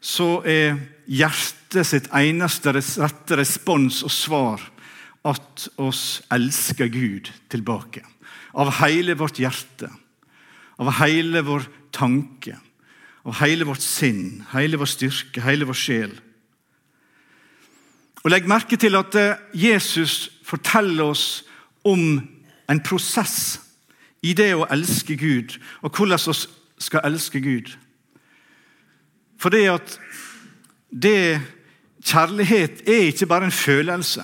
så 0.00 0.38
er 0.47 0.78
hjertet 1.11 1.87
sitt 1.88 2.07
eneste 2.14 2.75
rette 2.76 3.38
respons 3.38 4.05
og 4.07 4.12
svar 4.14 4.62
at 5.26 5.66
oss 5.83 6.21
elsker 6.31 6.90
Gud 6.95 7.33
tilbake. 7.50 8.05
Av 8.55 8.71
hele 8.78 9.16
vårt 9.19 9.40
hjerte, 9.43 9.90
av 10.78 10.93
hele 11.00 11.43
vår 11.43 11.66
tanke, 11.90 12.55
av 13.26 13.40
hele 13.40 13.66
vårt 13.66 13.83
sinn, 13.83 14.45
hele 14.52 14.78
vår 14.78 14.93
styrke, 14.93 15.43
hele 15.43 15.66
vår 15.66 15.81
sjel. 15.81 16.14
Og 18.23 18.31
Legg 18.31 18.47
merke 18.50 18.78
til 18.78 18.95
at 18.99 19.19
eh, 19.19 19.43
Jesus 19.59 20.31
forteller 20.47 21.11
oss 21.11 21.26
om 21.87 22.36
en 22.70 22.80
prosess 22.80 23.61
i 24.23 24.32
det 24.37 24.52
å 24.56 24.66
elske 24.73 25.16
Gud, 25.16 25.58
og 25.82 25.96
hvordan 25.96 26.20
vi 26.26 26.82
skal 26.82 27.04
elske 27.04 27.40
Gud. 27.40 27.76
For 29.38 29.52
det 29.52 29.66
at 29.70 29.99
det 30.90 31.20
Kjærlighet 32.06 32.85
er 32.87 33.08
ikke 33.08 33.26
bare 33.26 33.49
en 33.49 33.52
følelse. 33.52 34.23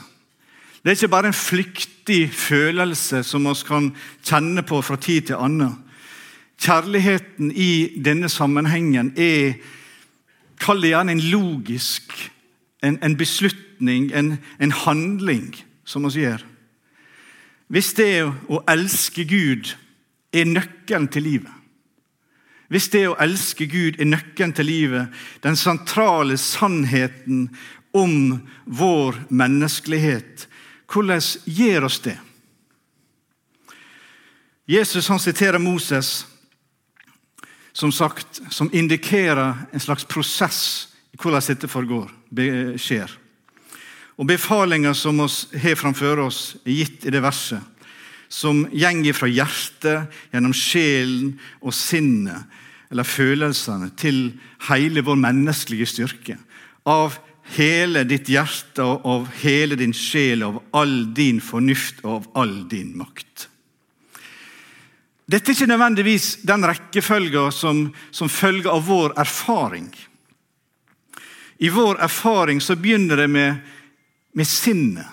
Det 0.82 0.90
er 0.90 0.94
ikke 0.94 1.08
bare 1.08 1.26
en 1.32 1.34
flyktig 1.34 2.30
følelse 2.30 3.24
som 3.26 3.48
vi 3.48 3.54
kan 3.66 3.88
kjenne 4.22 4.62
på 4.62 4.78
fra 4.86 4.96
tid 4.96 5.26
til 5.26 5.40
annen. 5.42 5.72
Kjærligheten 6.62 7.50
i 7.50 7.98
denne 8.04 8.28
sammenhengen 8.28 9.12
er 9.18 9.58
Kall 10.62 10.78
det 10.78 10.92
gjerne 10.92 11.16
en 11.16 11.24
logisk 11.32 12.12
en, 12.82 12.98
en 13.02 13.16
beslutning, 13.16 14.12
en, 14.14 14.38
en 14.60 14.72
handling, 14.72 15.54
som 15.84 16.06
vi 16.06 16.22
gjør. 16.22 16.42
Hvis 17.72 17.94
det 17.96 18.24
å 18.52 18.60
elske 18.68 19.24
Gud 19.24 19.72
er 20.32 20.48
nøkkelen 20.48 21.08
til 21.12 21.24
livet 21.24 21.52
Hvis 22.72 22.90
det 22.92 23.06
å 23.08 23.16
elske 23.20 23.66
Gud 23.68 23.98
er 24.00 24.08
nøkkelen 24.08 24.52
til 24.56 24.68
livet, 24.68 25.08
den 25.44 25.56
sentrale 25.60 26.38
sannheten 26.40 27.50
om 27.92 28.40
vår 28.64 29.18
menneskelighet, 29.28 30.46
hvordan 30.88 31.20
gjør 31.44 31.84
oss 31.90 31.98
det? 32.00 32.16
Jesus 34.64 35.10
han 35.12 35.20
siterer 35.20 35.60
Moses 35.60 36.22
som 37.76 37.92
sagt, 37.92 38.40
som 38.48 38.70
indikerer 38.72 39.66
en 39.72 39.80
slags 39.80 40.08
prosess 40.08 40.62
i 41.12 41.20
hvordan 41.20 41.44
dette 41.44 41.68
foregår, 41.68 42.08
skjer. 42.80 43.12
Og 44.22 44.28
Befalinga 44.30 44.92
som 44.94 45.18
vi 45.18 45.58
har 45.64 45.74
framfor 45.74 46.20
oss, 46.22 46.54
er 46.62 46.76
gitt 46.76 47.08
i 47.08 47.10
det 47.10 47.24
verset, 47.24 47.58
som 48.30 48.60
gjenger 48.70 49.16
fra 49.18 49.26
hjertet, 49.26 50.12
gjennom 50.30 50.54
sjelen 50.54 51.32
og 51.58 51.74
sinnet, 51.74 52.46
eller 52.92 53.08
følelsene, 53.08 53.90
til 53.98 54.28
hele 54.68 55.02
vår 55.02 55.18
menneskelige 55.24 55.90
styrke. 55.90 56.36
Av 56.86 57.18
hele 57.56 58.04
ditt 58.06 58.30
hjerte 58.30 58.86
og 58.86 59.10
av 59.10 59.26
hele 59.42 59.80
din 59.80 59.96
sjel, 59.96 60.46
av 60.46 60.62
all 60.70 60.96
din 61.18 61.42
fornuft 61.42 62.04
og 62.04 62.14
av 62.14 62.30
all 62.44 62.56
din 62.70 62.94
makt. 63.02 63.48
Dette 65.26 65.50
er 65.50 65.58
ikke 65.58 65.72
nødvendigvis 65.72 66.30
den 66.46 66.70
rekkefølga 66.70 67.48
som, 67.50 67.88
som 68.14 68.30
følger 68.30 68.70
av 68.70 68.86
vår 68.86 69.18
erfaring. 69.18 69.90
I 71.58 71.74
vår 71.74 71.98
erfaring 72.06 72.62
så 72.62 72.78
begynner 72.78 73.24
det 73.24 73.30
med 73.34 73.80
med 74.32 74.48
sinnet, 74.48 75.06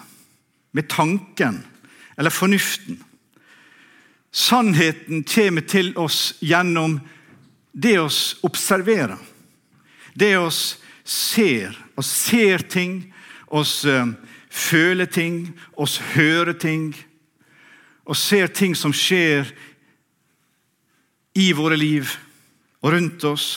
med 0.72 0.90
tanken 0.90 1.64
eller 2.18 2.30
fornuften. 2.30 3.04
Sannheten 4.32 5.24
kommer 5.24 5.62
til 5.62 5.98
oss 5.98 6.36
gjennom 6.40 7.00
det 7.72 8.00
oss 8.00 8.38
observerer. 8.42 9.18
Det 10.14 10.38
oss 10.38 10.78
ser. 11.04 11.78
Oss 11.96 12.12
ser 12.12 12.58
ting, 12.58 13.14
oss 13.48 13.86
uh, 13.86 14.08
føler 14.50 15.06
ting, 15.06 15.48
oss 15.74 15.98
hører 16.14 16.54
ting. 16.54 16.94
Og 18.06 18.18
ser 18.18 18.48
ting 18.48 18.76
som 18.76 18.94
skjer 18.94 19.50
i 21.34 21.52
våre 21.54 21.78
liv 21.78 22.10
og 22.82 22.94
rundt 22.94 23.24
oss. 23.24 23.50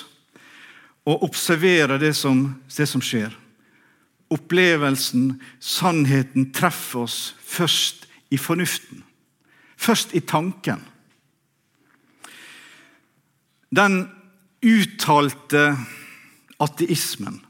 Og 1.04 1.22
observerer 1.26 1.98
det 1.98 2.14
som, 2.16 2.46
det 2.76 2.88
som 2.88 3.02
skjer 3.02 3.41
opplevelsen, 4.32 5.40
sannheten, 5.60 6.50
treffer 6.54 7.04
oss 7.04 7.34
først 7.44 8.06
i 8.32 8.38
fornuften. 8.40 9.04
Først 9.76 10.14
i 10.16 10.20
tanken. 10.20 10.82
Den 13.72 14.04
uttalte 14.62 15.72
ateismen 16.62 17.40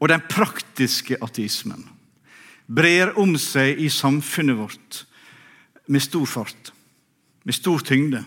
og 0.00 0.08
den 0.08 0.22
praktiske 0.32 1.18
ateismen 1.22 1.84
brer 2.70 3.12
om 3.20 3.36
seg 3.38 3.80
i 3.82 3.90
samfunnet 3.92 4.58
vårt 4.58 5.02
med 5.90 6.02
stor 6.02 6.26
fart, 6.26 6.70
med 7.44 7.56
stor 7.56 7.82
tyngde. 7.84 8.22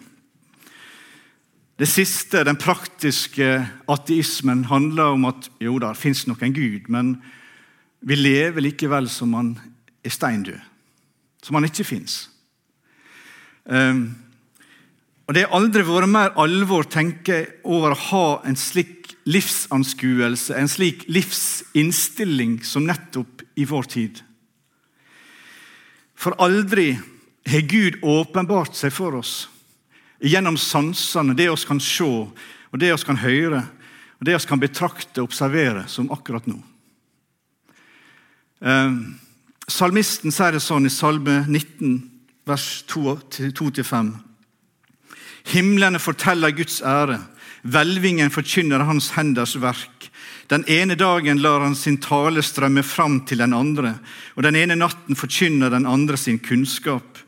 Det 1.79 1.87
siste, 1.89 2.43
den 2.45 2.59
praktiske 2.61 3.63
ateismen, 3.89 4.67
handler 4.69 5.15
om 5.15 5.25
at 5.25 5.49
jo 5.61 5.79
da, 5.81 5.89
det 5.93 6.01
fins 6.03 6.27
nok 6.29 6.43
en 6.45 6.53
gud, 6.53 6.89
men 6.93 7.15
vi 8.05 8.17
lever 8.19 8.61
likevel 8.61 9.09
som 9.09 9.33
han 9.33 9.55
er 10.05 10.13
steindød. 10.13 10.59
Som 11.43 11.57
han 11.57 11.65
ikke 11.65 11.87
fins. 11.87 12.27
Um, 13.65 14.13
og 15.27 15.33
Det 15.33 15.45
har 15.45 15.55
aldri 15.55 15.85
vært 15.87 16.11
mer 16.11 16.35
alvor 16.37 16.85
tenke 16.85 17.39
over 17.63 17.95
å 17.95 18.01
ha 18.11 18.27
en 18.45 18.59
slik 18.59 19.15
livsanskuelse, 19.25 20.53
en 20.53 20.69
slik 20.69 21.07
livsinnstilling, 21.07 22.59
som 22.63 22.85
nettopp 22.85 23.41
i 23.55 23.65
vår 23.65 23.89
tid. 23.89 24.19
For 26.13 26.35
aldri 26.43 26.91
har 27.49 27.65
Gud 27.67 28.03
åpenbart 28.03 28.75
seg 28.77 28.93
for 28.93 29.17
oss 29.17 29.47
gjennom 30.23 30.57
sansene, 30.57 31.35
det 31.35 31.49
vi 31.51 31.67
kan 31.67 31.81
se, 31.83 32.07
og 32.07 32.79
det 32.79 32.93
vi 32.93 33.05
kan 33.05 33.19
høre, 33.19 33.63
og 34.19 34.27
det 34.27 34.37
vi 34.37 34.47
kan 34.47 34.61
betrakte 34.61 35.21
og 35.21 35.29
observere, 35.29 35.85
som 35.91 36.11
akkurat 36.11 36.47
nå. 36.47 36.57
Eh, 38.63 38.95
salmisten 39.67 40.31
sier 40.31 40.55
det 40.55 40.63
sånn 40.63 40.87
i 40.87 40.93
Salme 40.93 41.43
19, 41.49 41.99
vers 42.47 42.67
2-5. 42.87 44.13
Himlene 45.51 45.99
forteller 45.99 46.55
Guds 46.55 46.79
ære, 46.81 47.19
Hvelvingen 47.63 48.31
forkynner 48.31 48.83
hans 48.83 49.13
henders 49.15 49.55
verk. 49.55 50.09
Den 50.51 50.65
ene 50.67 50.97
dagen 50.99 51.39
lar 51.39 51.63
han 51.63 51.77
sin 51.79 51.95
tale 52.03 52.43
strømme 52.43 52.83
fram 52.83 53.21
til 53.27 53.39
den 53.39 53.55
andre, 53.55 53.95
og 54.35 54.43
den 54.43 54.57
ene 54.59 54.75
natten 54.75 55.15
forkynner 55.15 55.71
den 55.71 55.87
andre 55.87 56.19
sin 56.19 56.41
kunnskap. 56.43 57.22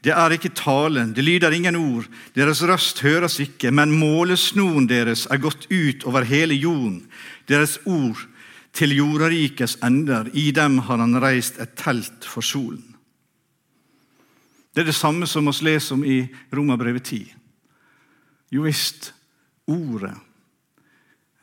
Det 0.00 0.12
er 0.16 0.32
ikke 0.32 0.54
talen, 0.56 1.12
det 1.12 1.24
lyder 1.26 1.52
ingen 1.52 1.76
ord, 1.76 2.06
deres 2.32 2.62
røst 2.64 3.02
høres 3.04 3.36
ikke, 3.42 3.68
men 3.70 3.92
målesnoren 3.92 4.86
deres 4.88 5.26
er 5.28 5.42
gått 5.42 5.66
ut 5.68 6.06
over 6.08 6.24
hele 6.24 6.56
jorden, 6.56 7.02
deres 7.48 7.76
ord 7.84 8.22
til 8.72 8.94
jordarikets 8.96 9.76
ender. 9.84 10.30
I 10.32 10.50
dem 10.56 10.78
har 10.86 11.02
han 11.02 11.20
reist 11.20 11.60
et 11.60 11.76
telt 11.76 12.24
for 12.24 12.40
solen. 12.40 12.86
Det 14.72 14.84
er 14.84 14.88
det 14.88 14.96
samme 14.96 15.26
som 15.26 15.50
vi 15.50 15.66
leser 15.66 15.96
om 15.96 16.04
i 16.06 16.22
Romerbrevet 16.54 17.04
10. 17.04 17.34
Jo 18.54 18.64
visst, 18.64 19.12
ordet, 19.66 20.14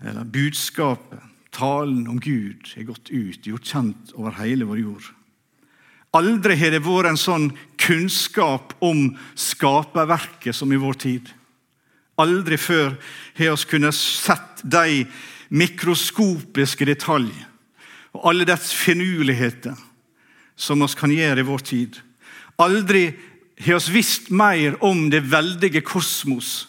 eller 0.01 0.23
budskapet, 0.23 1.19
talen 1.51 2.07
om 2.07 2.19
Gud, 2.19 2.73
er 2.77 2.87
gått 2.87 3.11
ut, 3.11 3.45
gjort 3.45 3.69
kjent 3.69 4.13
over 4.15 4.35
hele 4.39 4.65
vår 4.65 4.81
jord. 4.81 5.13
Aldri 6.15 6.55
har 6.55 6.71
det 6.71 6.85
vært 6.85 7.11
en 7.11 7.19
sånn 7.19 7.49
kunnskap 7.81 8.73
om 8.83 9.09
skaperverket 9.35 10.55
som 10.55 10.71
i 10.71 10.79
vår 10.79 10.99
tid. 11.03 11.33
Aldri 12.17 12.57
før 12.57 12.95
har 13.37 13.57
vi 13.57 13.69
kunnet 13.69 13.95
sett 13.95 14.63
de 14.63 15.03
mikroskopiske 15.49 16.87
detaljer 16.87 17.45
og 18.17 18.23
alle 18.31 18.47
dets 18.49 18.71
finurligheter 18.73 19.75
som 20.57 20.81
vi 20.81 20.89
kan 20.97 21.13
gjøre 21.13 21.43
i 21.43 21.47
vår 21.47 21.63
tid. 21.67 21.99
Aldri 22.57 23.11
har 23.61 23.81
vi 23.85 23.99
visst 23.99 24.31
mer 24.33 24.77
om 24.85 25.09
det 25.13 25.27
veldige 25.29 25.83
kosmos, 25.85 26.67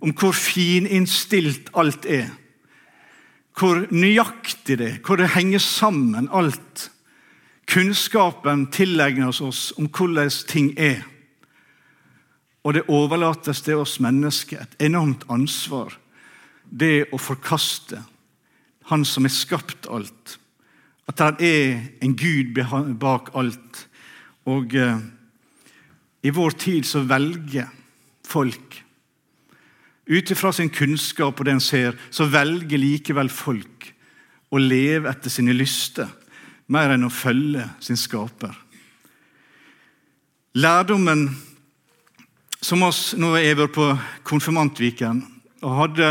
om 0.00 0.12
hvor 0.16 0.32
fininnstilt 0.36 1.68
alt 1.76 2.08
er. 2.08 2.30
Hvor 3.56 3.86
nøyaktig 3.92 4.78
det 4.80 4.88
er, 4.88 4.98
hvor 5.04 5.20
det 5.20 5.32
henger 5.32 5.60
sammen, 5.62 6.28
alt. 6.32 6.90
Kunnskapen 7.66 8.68
tilegnes 8.70 9.40
oss 9.42 9.72
om 9.76 9.88
hvordan 9.90 10.30
ting 10.48 10.72
er. 10.78 11.02
Og 12.66 12.74
det 12.74 12.86
overlates 12.90 13.62
til 13.62 13.82
oss 13.82 13.98
mennesker 14.02 14.62
et 14.62 14.76
enormt 14.88 15.26
ansvar. 15.30 15.94
Det 16.66 17.08
å 17.12 17.18
forkaste 17.18 18.02
Han 18.86 19.02
som 19.04 19.24
har 19.26 19.32
skapt 19.34 19.88
alt. 19.90 20.36
At 21.10 21.18
det 21.18 21.42
er 21.42 21.80
en 22.06 22.12
Gud 22.14 22.54
bak 23.00 23.32
alt. 23.34 23.80
Og 24.46 24.74
eh, 24.78 25.00
i 26.22 26.30
vår 26.30 26.54
tid 26.54 26.86
så 26.86 27.02
velger 27.02 27.66
folk 28.22 28.76
ut 30.06 30.30
ifra 30.30 30.52
sin 30.54 30.70
kunnskap 30.70 31.34
og 31.34 31.48
det 31.48 31.56
en 31.56 31.60
ser, 31.60 31.98
så 32.10 32.28
velger 32.30 32.78
likevel 32.78 33.26
folk 33.26 33.88
å 34.54 34.62
leve 34.62 35.10
etter 35.10 35.34
sine 35.34 35.54
lyster 35.56 36.06
mer 36.72 36.94
enn 36.94 37.06
å 37.06 37.12
følge 37.12 37.66
sin 37.80 37.98
skaper. 37.98 38.54
Lærdommen 40.56 41.28
som 42.64 42.82
oss 42.86 43.12
Nå 43.18 43.34
er 43.36 43.50
jeg 43.52 43.68
på 43.74 43.90
Konfirmantviken 44.26 45.20
og 45.62 45.76
hadde 45.80 46.08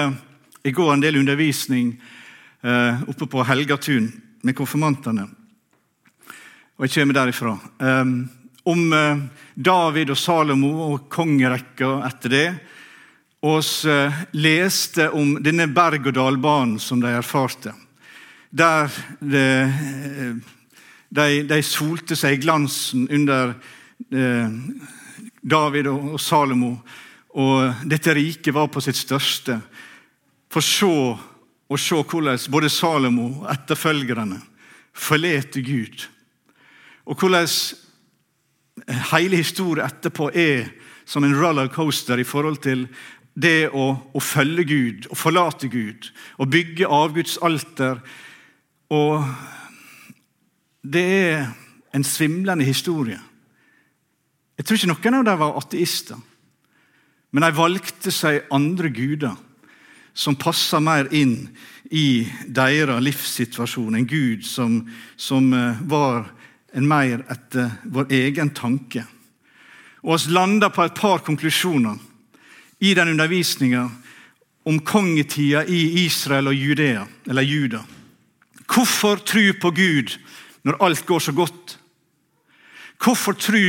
i 0.65 0.73
går 0.73 0.93
en 0.93 1.03
del 1.03 1.17
undervisning 1.19 1.91
eh, 2.61 3.01
oppe 3.09 3.27
på 3.29 3.43
Helgatun 3.45 4.07
med 4.45 4.55
konfirmantene. 4.57 5.27
Og 6.77 6.85
jeg 6.85 6.95
kommer 6.95 7.17
derifra. 7.17 7.53
Eh, 7.79 8.05
om 8.65 8.93
eh, 8.93 9.23
David 9.53 10.13
og 10.13 10.19
Salomo 10.19 10.71
og 10.89 11.09
kongerekka 11.13 11.91
etter 12.07 12.33
det. 12.33 12.47
Vi 13.45 13.57
eh, 13.91 14.21
leste 14.41 15.09
om 15.13 15.35
denne 15.43 15.67
berg-og-dal-banen 15.69 16.79
som 16.81 17.01
de 17.01 17.13
erfarte 17.13 17.75
der 18.55 18.91
det, 19.19 19.47
de, 21.09 21.43
de, 21.43 21.61
solte 21.63 22.15
seg 22.15 22.37
i 22.37 22.41
glansen 22.43 23.07
under 23.11 23.55
eh, 24.11 24.53
David 25.43 25.89
og, 25.91 26.15
Salomo. 26.21 26.77
Og 27.35 27.87
dette 27.89 28.15
riket 28.15 28.55
var 28.55 28.69
på 28.71 28.83
sitt 28.83 28.99
største. 28.99 29.59
For 30.51 30.63
så 30.63 30.95
å 31.65 31.79
se 31.81 31.99
hvordan 31.99 32.39
både 32.53 32.71
Salomo 32.71 33.27
og 33.41 33.49
etterfølgerne 33.51 34.39
forlete 34.95 35.63
Gud. 35.65 36.05
Og 37.05 37.19
hvordan 37.19 37.49
hele 39.11 39.41
historien 39.41 39.85
etterpå 39.85 40.29
er 40.31 40.69
som 41.05 41.25
en 41.27 41.35
rollercoaster 41.35 42.21
i 42.21 42.27
forhold 42.27 42.63
til 42.63 42.87
det 43.35 43.67
å, 43.75 43.89
å 44.15 44.21
følge 44.23 44.63
Gud, 44.63 45.09
å 45.11 45.17
forlate 45.19 45.67
Gud, 45.67 46.07
å 46.39 46.47
bygge 46.47 46.87
avgudsalter 46.87 47.99
og 48.93 49.23
det 50.85 51.05
er 51.05 51.47
en 51.95 52.03
svimlende 52.03 52.65
historie. 52.67 53.19
Jeg 54.57 54.65
tror 54.65 54.77
ikke 54.77 54.91
noen 54.91 55.19
av 55.19 55.25
dem 55.27 55.41
var 55.41 55.57
ateister, 55.59 56.19
men 57.31 57.43
de 57.43 57.57
valgte 57.57 58.13
seg 58.13 58.45
andre 58.53 58.91
guder 58.93 59.35
som 60.15 60.37
passa 60.39 60.79
mer 60.79 61.09
inn 61.11 61.49
i 61.91 62.23
deres 62.47 63.03
livssituasjon. 63.03 63.97
En 63.97 64.07
gud 64.07 64.45
som, 64.47 64.77
som 65.17 65.51
eh, 65.53 65.81
var 65.83 66.29
en 66.75 66.87
mer 66.87 67.25
etter 67.31 67.73
vår 67.91 68.13
egen 68.15 68.53
tanke. 68.55 69.03
Og 70.05 70.19
Vi 70.21 70.31
landa 70.31 70.69
på 70.69 70.83
et 70.85 70.95
par 70.95 71.19
konklusjoner 71.19 71.97
i 72.79 72.93
den 72.93 73.11
undervisninga 73.11 73.89
om 74.65 74.79
kongetida 74.79 75.65
i 75.65 76.05
Israel 76.05 76.47
og 76.47 76.55
Judea, 76.55 77.05
eller 77.27 77.41
Juda. 77.41 77.83
Hvorfor 78.67 79.15
tro 79.15 79.51
på 79.61 79.71
Gud 79.71 80.17
når 80.63 80.81
alt 80.83 81.05
går 81.05 81.19
så 81.19 81.31
godt? 81.31 81.79
Hvorfor 83.03 83.33
tro 83.33 83.65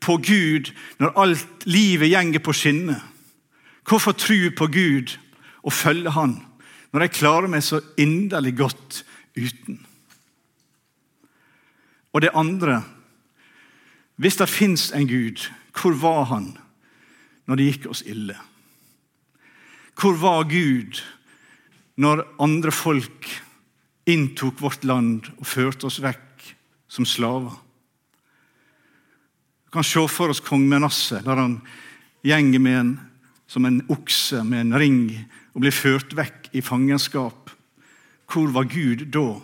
på 0.00 0.16
Gud 0.16 0.72
når 0.98 1.16
alt 1.20 1.66
livet 1.66 2.10
gjenger 2.10 2.40
på 2.40 2.52
skinner? 2.52 3.00
Hvorfor 3.88 4.12
tro 4.12 4.50
på 4.56 4.66
Gud 4.66 5.16
og 5.62 5.72
følge 5.72 6.10
Han 6.10 6.38
når 6.92 7.00
jeg 7.00 7.18
klarer 7.20 7.46
meg 7.46 7.62
så 7.62 7.80
inderlig 7.98 8.56
godt 8.58 9.04
uten? 9.36 9.86
Og 12.12 12.22
det 12.22 12.34
andre 12.34 12.82
Hvis 14.20 14.36
det 14.36 14.48
fins 14.48 14.90
en 14.92 15.08
Gud, 15.08 15.48
hvor 15.72 15.92
var 15.96 16.24
han 16.24 16.58
når 17.46 17.56
det 17.56 17.64
gikk 17.64 17.86
oss 17.88 18.02
ille? 18.04 18.36
Hvor 19.96 20.12
var 20.12 20.44
Gud 20.44 21.00
når 21.96 22.26
andre 22.40 22.72
folk 22.72 23.30
inntok 24.10 24.60
vårt 24.60 24.84
land 24.84 25.28
og 25.38 25.46
førte 25.46 25.88
oss 25.88 26.00
vekk 26.02 26.54
som 26.90 27.06
slaver. 27.06 27.54
Vi 29.66 29.74
kan 29.76 29.86
se 29.86 30.02
for 30.10 30.32
oss 30.32 30.42
kong 30.42 30.66
Menasse 30.68 31.20
der 31.24 31.38
han 31.38 31.60
gjenger 32.26 32.62
med 32.62 32.78
en, 32.80 32.90
som 33.46 33.66
en 33.66 33.82
okse 33.90 34.42
med 34.46 34.66
en 34.66 34.78
ring 34.78 35.04
og 35.54 35.62
blir 35.62 35.74
ført 35.74 36.14
vekk 36.16 36.50
i 36.54 36.62
fangenskap. 36.62 37.50
Hvor 38.30 38.50
var 38.54 38.68
Gud 38.70 39.08
da? 39.14 39.40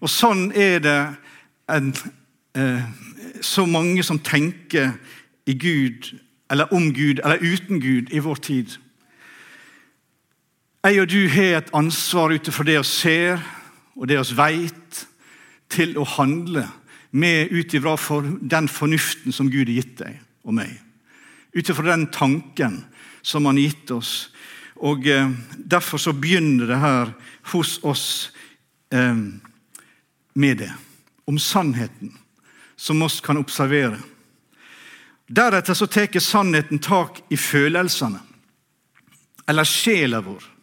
Og 0.00 0.08
Sånn 0.08 0.50
er 0.56 0.78
det 0.80 0.98
en, 1.70 1.92
eh, 2.54 2.84
så 3.40 3.66
mange 3.66 4.02
som 4.02 4.18
tenker 4.18 4.94
i 5.46 5.54
Gud, 5.54 6.14
eller 6.50 6.72
om 6.72 6.92
Gud, 6.94 7.20
eller 7.24 7.38
uten 7.38 7.80
Gud 7.80 8.10
i 8.12 8.18
vår 8.18 8.34
tid. 8.34 8.78
Jeg 10.80 11.02
og 11.02 11.10
du 11.12 11.26
har 11.28 11.58
et 11.58 11.74
ansvar 11.76 12.32
ut 12.32 12.46
fra 12.48 12.64
det 12.64 12.78
vi 12.78 12.88
ser 12.88 13.40
og 14.00 14.06
det 14.08 14.16
vi 14.16 14.36
vet, 14.38 15.00
til 15.70 15.90
å 16.00 16.06
handle 16.16 16.62
med 17.12 17.50
ut 17.52 17.74
ifra 17.76 17.92
for 18.00 18.24
den 18.24 18.68
fornuften 18.68 19.34
som 19.34 19.50
Gud 19.52 19.68
har 19.68 19.76
gitt 19.76 19.98
deg 19.98 20.14
og 20.48 20.54
meg. 20.56 20.70
Ut 21.52 21.68
ifra 21.68 21.84
den 21.92 22.06
tanken 22.10 22.78
som 23.22 23.44
Han 23.44 23.58
har 23.58 23.68
gitt 23.68 23.90
oss. 23.90 24.30
Og 24.80 25.06
eh, 25.06 25.28
Derfor 25.58 25.98
så 25.98 26.12
begynner 26.12 26.66
det 26.66 26.78
her 26.80 27.12
hos 27.52 27.78
oss 27.84 28.32
eh, 28.90 29.16
med 30.34 30.58
det. 30.58 30.72
Om 31.28 31.38
sannheten, 31.38 32.16
som 32.76 33.02
oss 33.02 33.20
kan 33.20 33.36
observere. 33.36 34.00
Deretter 35.28 35.74
så 35.74 35.86
tar 35.86 36.18
sannheten 36.18 36.78
tak 36.78 37.20
i 37.28 37.36
følelsene, 37.36 38.18
eller 39.46 39.64
sjela 39.64 40.20
vår 40.24 40.59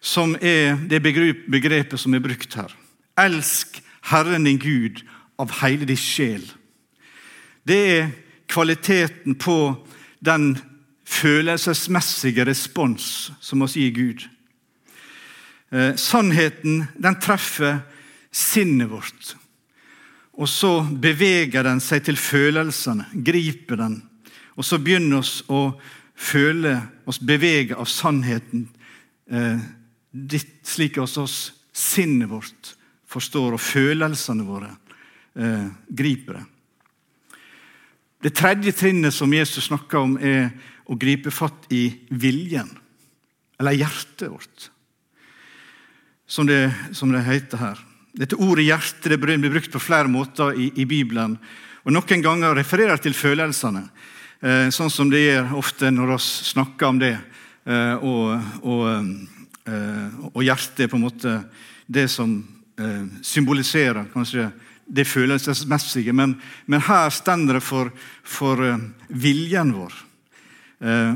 som 0.00 0.34
er 0.40 0.78
det 0.88 1.02
begrepet 1.04 2.00
som 2.00 2.14
er 2.16 2.24
brukt 2.24 2.56
her. 2.56 2.72
Elsk 3.20 3.82
Herren 4.10 4.48
din 4.48 4.58
Gud 4.58 5.02
av 5.38 5.52
hele 5.60 5.84
din 5.88 6.00
sjel. 6.00 6.44
Det 7.64 7.80
er 7.92 8.10
kvaliteten 8.50 9.36
på 9.38 9.76
den 10.24 10.54
følelsesmessige 11.04 12.44
respons 12.48 13.30
som 13.40 13.62
vi 13.66 13.84
gir 13.84 13.94
Gud. 13.94 14.26
Eh, 15.70 15.94
sannheten 15.96 16.86
den 16.96 17.20
treffer 17.20 17.82
sinnet 18.32 18.90
vårt. 18.90 19.36
Og 20.32 20.48
så 20.48 20.80
beveger 20.82 21.66
den 21.66 21.82
seg 21.84 22.06
til 22.06 22.16
følelsene, 22.16 23.06
griper 23.26 23.76
den. 23.76 24.00
Og 24.56 24.64
så 24.64 24.78
begynner 24.78 25.20
vi 25.20 25.44
å 25.52 25.60
føle 26.20 26.76
oss 27.08 27.20
bevege 27.20 27.76
av 27.76 27.88
sannheten 27.90 28.68
eh, 29.30 29.60
slik 30.66 30.98
også 30.98 31.26
sinnet 31.72 32.30
vårt 32.30 32.74
forstår, 33.10 33.54
og 33.54 33.62
følelsene 33.62 34.46
våre 34.46 34.70
eh, 35.34 35.68
griper 35.86 36.38
det. 36.38 36.44
Det 38.20 38.34
tredje 38.36 38.72
trinnet 38.76 39.14
som 39.16 39.32
Jesus 39.32 39.70
snakker 39.70 40.02
om, 40.02 40.18
er 40.20 40.50
å 40.90 40.96
gripe 40.98 41.32
fatt 41.32 41.70
i 41.72 41.86
viljen, 42.10 42.68
eller 43.60 43.78
hjertet 43.78 44.28
vårt, 44.28 44.66
som 46.30 46.46
det, 46.46 46.68
som 46.92 47.12
det 47.14 47.24
heter 47.26 47.62
her. 47.62 47.80
Dette 48.12 48.36
ordet 48.36 48.66
'hjerte' 48.66 49.08
det 49.08 49.20
blir 49.22 49.38
brukt 49.38 49.72
på 49.72 49.80
flere 49.80 50.08
måter 50.10 50.52
i, 50.58 50.70
i 50.82 50.84
Bibelen. 50.84 51.38
og 51.84 51.92
Noen 51.92 52.22
ganger 52.22 52.54
refererer 52.54 52.98
til 52.98 53.14
følelsene, 53.14 53.88
eh, 54.42 54.68
sånn 54.68 54.90
som 54.90 55.10
det 55.10 55.22
gjør 55.24 55.54
ofte 55.56 55.90
når 55.90 56.06
vi 56.06 56.18
snakker 56.18 56.86
om 56.86 56.98
det. 56.98 57.18
Eh, 57.66 57.94
og, 57.94 58.42
og, 58.62 58.88
eh, 58.90 59.39
og 60.32 60.42
hjertet 60.44 60.84
er 60.84 60.90
på 60.90 60.98
en 60.98 61.04
måte 61.04 61.34
det 61.90 62.06
som 62.10 62.32
eh, 62.78 63.04
symboliserer 63.22 64.08
kanskje 64.12 64.48
det 64.90 65.06
følelsesmessige. 65.06 66.14
Men, 66.16 66.34
men 66.66 66.82
her 66.82 67.10
stender 67.14 67.58
det 67.58 67.62
for, 67.62 67.92
for 68.26 68.58
uh, 68.58 68.80
viljen 69.08 69.70
vår. 69.76 69.92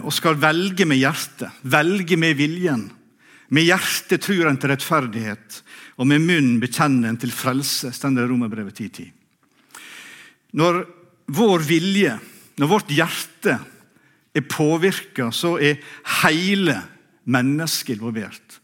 Og 0.04 0.12
skal 0.12 0.36
velge 0.36 0.84
med 0.86 1.00
hjertet. 1.00 1.56
Velge 1.72 2.18
med 2.20 2.36
viljen. 2.36 2.84
Med 3.48 3.66
hjertet 3.66 4.22
tror 4.24 4.48
en 4.48 4.58
til 4.60 4.72
rettferdighet, 4.72 5.60
og 6.00 6.08
med 6.10 6.22
munnen 6.24 6.56
bekjenner 6.62 7.10
en 7.10 7.18
til 7.20 7.32
frelse, 7.34 7.92
stender 7.94 8.24
det 8.24 8.32
Romerbrevet 8.32 8.80
10.10. 8.80 9.10
Når 10.58 10.80
vår 11.34 11.64
vilje, 11.66 12.16
når 12.60 12.70
vårt 12.70 12.92
hjerte 12.94 13.58
er 14.34 14.46
påvirka, 14.50 15.30
så 15.34 15.56
er 15.62 15.82
hele 16.22 16.76
mennesket 17.24 17.96
involvert. 17.96 18.60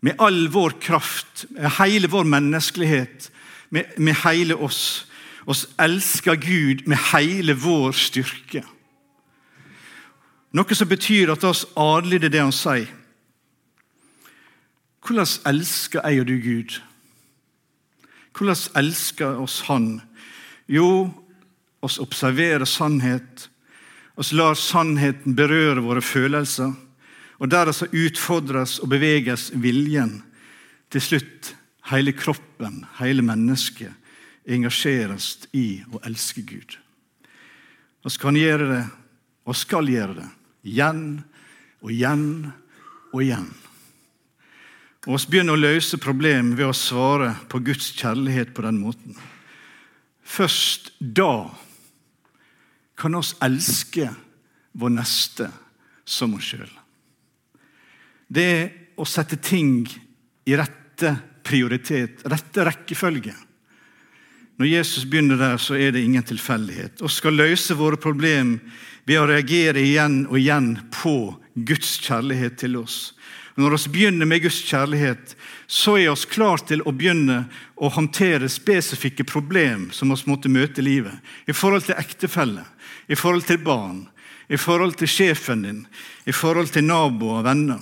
Med 0.00 0.16
all 0.18 0.48
vår 0.48 0.76
kraft, 0.80 1.44
med 1.50 1.70
hele 1.78 2.08
vår 2.08 2.24
menneskelighet, 2.24 3.30
med, 3.68 3.84
med 3.96 4.16
hele 4.24 4.54
oss. 4.54 5.06
Oss 5.46 5.66
elsker 5.78 6.36
Gud 6.40 6.86
med 6.86 6.98
hele 7.12 7.54
vår 7.54 7.92
styrke. 7.96 8.64
Noe 10.52 10.74
som 10.74 10.88
betyr 10.90 11.30
at 11.32 11.44
oss 11.46 11.64
adlyder 11.78 12.32
det 12.32 12.42
han 12.42 12.54
sier. 12.54 12.88
Hvordan 15.00 15.26
elsker 15.48 16.04
jeg 16.04 16.20
og 16.20 16.28
du 16.28 16.36
Gud? 16.42 16.80
Hvordan 18.36 18.56
elsker 18.76 19.40
oss 19.42 19.60
Han? 19.68 20.00
Jo, 20.68 21.10
oss 21.82 21.98
observerer 21.98 22.64
sannhet. 22.64 23.48
Oss 24.16 24.32
lar 24.32 24.54
sannheten 24.54 25.34
berøre 25.36 25.82
våre 25.82 26.02
følelser. 26.02 26.72
Og 27.40 27.48
der 27.48 27.70
altså 27.70 27.88
utfordres 27.88 28.78
og 28.84 28.90
beveges 28.92 29.50
viljen. 29.56 30.20
Til 30.90 31.02
slutt 31.02 31.54
hele 31.90 32.12
kroppen, 32.12 32.84
hele 32.98 33.22
mennesket, 33.24 33.92
engasjeres 34.50 35.46
i 35.56 35.82
å 35.94 36.00
elske 36.06 36.42
Gud. 36.44 36.76
Vi 38.04 38.12
kan 38.20 38.36
gjøre 38.36 38.68
det, 38.70 38.84
og 39.46 39.56
skal 39.56 39.88
gjøre 39.88 40.16
det, 40.20 40.28
igjen 40.68 41.04
og 41.80 41.92
igjen 41.92 42.26
og 43.12 43.22
igjen. 43.22 43.48
Og 45.06 45.16
Vi 45.16 45.30
begynner 45.32 45.56
å 45.56 45.60
løse 45.60 45.96
problem 45.96 46.54
ved 46.58 46.68
å 46.68 46.76
svare 46.76 47.32
på 47.48 47.62
Guds 47.64 47.92
kjærlighet 47.96 48.52
på 48.54 48.64
den 48.66 48.80
måten. 48.82 49.16
Først 50.22 50.92
da 51.00 51.48
kan 53.00 53.16
oss 53.16 53.32
elske 53.40 54.10
vår 54.76 54.92
neste 54.98 55.48
som 56.04 56.36
oss 56.36 56.52
sjøl. 56.52 56.79
Det 58.30 58.46
er 58.46 58.68
å 59.00 59.06
sette 59.08 59.40
ting 59.42 59.88
i 60.46 60.56
rette 60.58 61.16
prioritet, 61.46 62.22
rette 62.30 62.66
rekkefølge. 62.68 63.34
Når 64.60 64.68
Jesus 64.68 65.06
begynner 65.08 65.40
der, 65.40 65.56
så 65.58 65.74
er 65.74 65.94
det 65.94 66.02
ingen 66.04 66.24
tilfeldighet. 66.26 67.00
Og 67.00 67.10
skal 67.10 67.34
løse 67.34 67.74
våre 67.74 67.96
problem 67.98 68.58
ved 69.08 69.16
å 69.18 69.26
reagere 69.30 69.80
igjen 69.82 70.26
og 70.28 70.36
igjen 70.38 70.74
på 70.94 71.32
Guds 71.56 71.96
kjærlighet 72.04 72.58
til 72.60 72.76
oss. 72.82 72.98
Når 73.58 73.74
vi 73.76 73.92
begynner 73.96 74.28
med 74.28 74.44
Guds 74.44 74.60
kjærlighet, 74.68 75.34
så 75.66 75.96
er 75.98 76.12
vi 76.12 76.30
klar 76.30 76.62
til 76.68 76.84
å 76.86 76.92
begynne 76.94 77.42
å 77.76 77.90
håndtere 77.92 78.48
spesifikke 78.52 79.26
problem 79.26 79.88
som 79.96 80.12
vi 80.12 80.30
måtte 80.30 80.52
møte 80.52 80.84
i 80.84 80.86
livet. 80.86 81.16
I 81.50 81.56
forhold 81.56 81.88
til 81.88 81.98
ektefelle, 81.98 82.62
i 83.08 83.18
forhold 83.18 83.48
til 83.48 83.58
barn, 83.64 84.04
i 84.48 84.60
forhold 84.60 84.96
til 85.00 85.10
sjefen 85.10 85.64
din, 85.66 85.80
i 86.28 86.36
forhold 86.36 86.70
til 86.72 86.86
naboer 86.86 87.40
og 87.40 87.48
venner. 87.48 87.80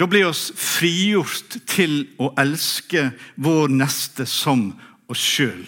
Da 0.00 0.06
blir 0.08 0.30
vi 0.30 0.54
frigjort 0.56 1.58
til 1.68 2.06
å 2.16 2.30
elske 2.40 3.10
vår 3.36 3.68
neste 3.68 4.24
som 4.24 4.70
oss 5.12 5.20
sjøl. 5.20 5.60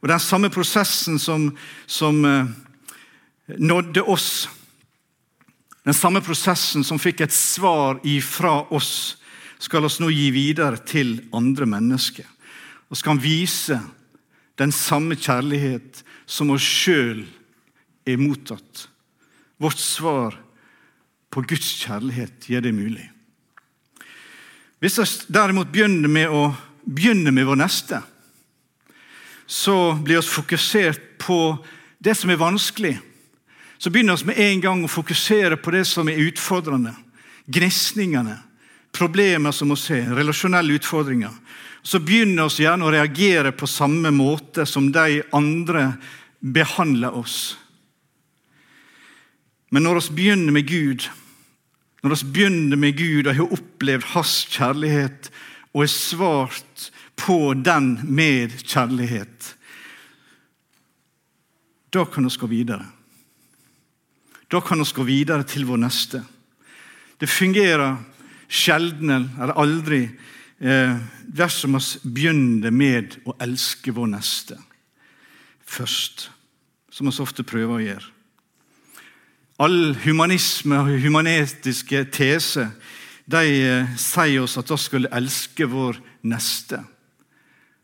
Og 0.00 0.08
Den 0.08 0.22
samme 0.24 0.48
prosessen 0.48 1.18
som, 1.20 1.50
som 1.84 2.24
eh, 2.24 2.48
nådde 3.60 4.06
oss, 4.08 4.48
den 5.84 5.96
samme 5.96 6.24
prosessen 6.24 6.80
som 6.80 7.00
fikk 7.02 7.20
et 7.26 7.36
svar 7.36 8.00
ifra 8.08 8.62
oss, 8.72 9.18
skal 9.60 9.84
oss 9.84 10.00
nå 10.00 10.08
gi 10.08 10.30
videre 10.32 10.80
til 10.80 11.18
andre 11.36 11.68
mennesker. 11.68 12.24
Og 12.88 12.96
skal 12.96 13.20
vise 13.20 13.82
den 14.56 14.72
samme 14.72 15.20
kjærlighet 15.20 16.00
som 16.24 16.56
oss 16.56 16.64
sjøl 16.64 17.26
er 18.08 18.16
mottatt. 18.16 18.86
Vårt 19.60 19.76
svar 19.76 20.32
er 20.32 20.46
på 21.30 21.42
Guds 21.46 21.72
kjærlighet 21.84 22.48
gjør 22.50 22.66
det 22.66 22.74
mulig. 22.74 23.06
Hvis 24.80 24.98
vi 24.98 25.06
derimot 25.34 25.70
begynner 25.72 26.08
med 26.08 26.32
å 26.32 26.50
begynne 26.84 27.32
med 27.34 27.46
vår 27.46 27.60
neste, 27.60 28.00
så 29.46 29.92
blir 29.98 30.20
vi 30.22 30.34
fokusert 30.34 31.18
på 31.20 31.58
det 31.98 32.14
som 32.16 32.30
er 32.30 32.40
vanskelig. 32.40 32.94
Så 33.78 33.90
begynner 33.90 34.16
vi 34.16 34.30
med 34.30 34.40
en 34.40 34.60
gang 34.60 34.84
å 34.84 34.92
fokusere 34.92 35.58
på 35.60 35.72
det 35.74 35.84
som 35.88 36.08
er 36.08 36.22
utfordrende. 36.22 36.94
Gnisningene, 37.50 38.38
problemer 38.92 39.52
som 39.52 39.72
vi 39.72 39.78
ser, 39.80 40.14
relasjonelle 40.16 40.78
utfordringer. 40.78 41.32
Så 41.82 42.00
begynner 42.04 42.48
vi 42.52 42.64
gjerne 42.64 42.86
å 42.86 42.92
reagere 42.92 43.52
på 43.52 43.68
samme 43.68 44.12
måte 44.14 44.66
som 44.68 44.90
de 44.92 45.22
andre 45.36 45.92
behandler 46.40 47.16
oss. 47.16 47.56
Men 49.70 49.86
når 49.86 50.00
vi 50.00 50.16
begynner 50.18 50.54
med 50.54 50.66
Gud, 50.66 51.06
når 52.02 52.14
vi 52.14 52.32
begynner 52.34 52.76
med 52.80 52.96
Gud 52.98 53.26
og 53.26 53.36
har 53.36 53.54
opplevd 53.54 54.08
Hans 54.14 54.34
kjærlighet 54.50 55.30
og 55.72 55.84
har 55.84 55.92
svart 55.92 56.90
på 57.20 57.54
den 57.54 57.92
med 58.08 58.56
kjærlighet, 58.64 59.54
da 61.90 62.04
kan 62.06 62.26
vi 62.26 62.38
gå 62.38 62.46
videre. 62.50 62.86
Da 64.50 64.60
kan 64.60 64.78
vi 64.78 64.92
gå 64.94 65.06
videre 65.06 65.46
til 65.46 65.66
vår 65.66 65.78
neste. 65.84 66.22
Det 67.20 67.28
fungerer 67.30 67.98
sjelden 68.48 69.10
eller 69.14 69.54
aldri 69.54 70.02
eh, 70.58 70.96
dersom 71.26 71.78
vi 71.78 72.10
begynner 72.16 72.74
med 72.74 73.20
å 73.26 73.36
elske 73.38 73.94
vår 73.94 74.10
neste 74.16 74.58
først, 75.70 76.30
som 76.90 77.06
vi 77.06 77.22
ofte 77.22 77.46
prøver 77.46 77.76
å 77.76 77.84
gjøre. 77.84 78.19
All 79.60 79.92
humanisme 80.06 80.78
og 80.80 80.94
humanetiske 81.02 82.06
tese 82.14 82.70
de 83.30 83.42
eh, 83.60 83.90
sier 84.00 84.42
oss 84.42 84.56
at 84.58 84.70
vi 84.72 84.78
skulle 84.80 85.10
elske 85.12 85.66
vår 85.68 85.98
neste. 86.26 86.80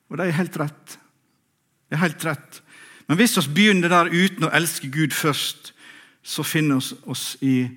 Og 0.08 0.16
det 0.16 0.26
er 0.26 0.38
helt 0.38 0.56
rett. 0.62 0.96
Det 1.86 1.98
er 1.98 2.02
helt 2.02 2.24
rett. 2.24 2.62
Men 3.06 3.20
hvis 3.20 3.36
vi 3.38 3.52
begynner 3.58 3.92
der 3.92 4.08
uten 4.10 4.48
å 4.48 4.52
elske 4.56 4.88
Gud 4.90 5.14
først, 5.14 5.74
så 6.26 6.42
finner 6.42 6.80
vi 6.80 6.96
oss 7.12 7.26
i 7.44 7.68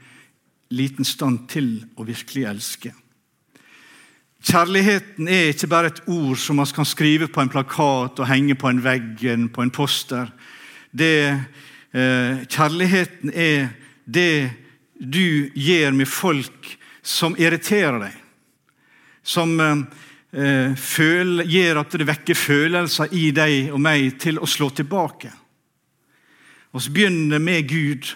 liten 0.74 1.06
stand 1.06 1.44
til 1.52 1.70
å 2.00 2.06
virkelig 2.08 2.48
elske. 2.50 2.94
Kjærligheten 4.40 5.28
er 5.28 5.52
ikke 5.52 5.70
bare 5.70 5.92
et 5.92 6.02
ord 6.08 6.40
som 6.40 6.58
man 6.62 6.70
kan 6.74 6.88
skrive 6.88 7.28
på 7.28 7.44
en 7.44 7.52
plakat 7.52 8.22
og 8.22 8.30
henge 8.30 8.56
på 8.56 8.72
en 8.72 8.82
vegg 8.82 9.26
på 9.52 9.66
en 9.66 9.74
poster. 9.76 10.32
Det, 10.96 11.36
eh, 11.92 12.48
kjærligheten 12.48 13.36
er 13.36 13.70
det 14.14 14.50
du 15.00 15.52
gjør 15.56 15.96
med 15.96 16.10
folk 16.10 16.74
som 17.06 17.38
irriterer 17.40 18.00
deg. 18.04 18.16
Som 19.24 19.56
eh, 19.60 20.74
føl, 20.76 21.44
gjør 21.48 21.84
at 21.84 21.98
det 22.00 22.08
vekker 22.10 22.38
følelser 22.38 23.14
i 23.16 23.30
deg 23.36 23.72
og 23.74 23.82
meg 23.84 24.18
til 24.22 24.42
å 24.42 24.50
slå 24.50 24.72
tilbake. 24.76 25.32
Og 26.74 26.84
så 26.84 26.94
begynner 26.94 27.42
med 27.42 27.70
Gud. 27.70 28.12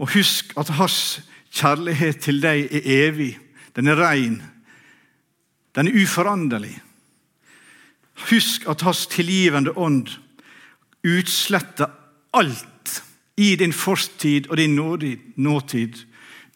Og 0.00 0.14
husk 0.14 0.54
at 0.60 0.72
hans 0.78 1.20
kjærlighet 1.52 2.22
til 2.24 2.40
deg 2.42 2.70
er 2.70 2.88
evig. 3.08 3.34
Den 3.76 3.90
er 3.90 4.00
ren. 4.00 4.40
Den 5.76 5.90
er 5.90 5.98
uforanderlig. 6.02 6.76
Husk 8.30 8.66
at 8.68 8.82
hans 8.84 9.06
tilgivende 9.10 9.72
ånd 9.76 10.08
utsletter 11.06 11.92
alt 12.36 12.66
i 13.40 13.54
din 13.56 13.72
fortid 13.72 14.50
og 14.50 14.58
din 14.60 14.76
nåtid, 15.40 16.02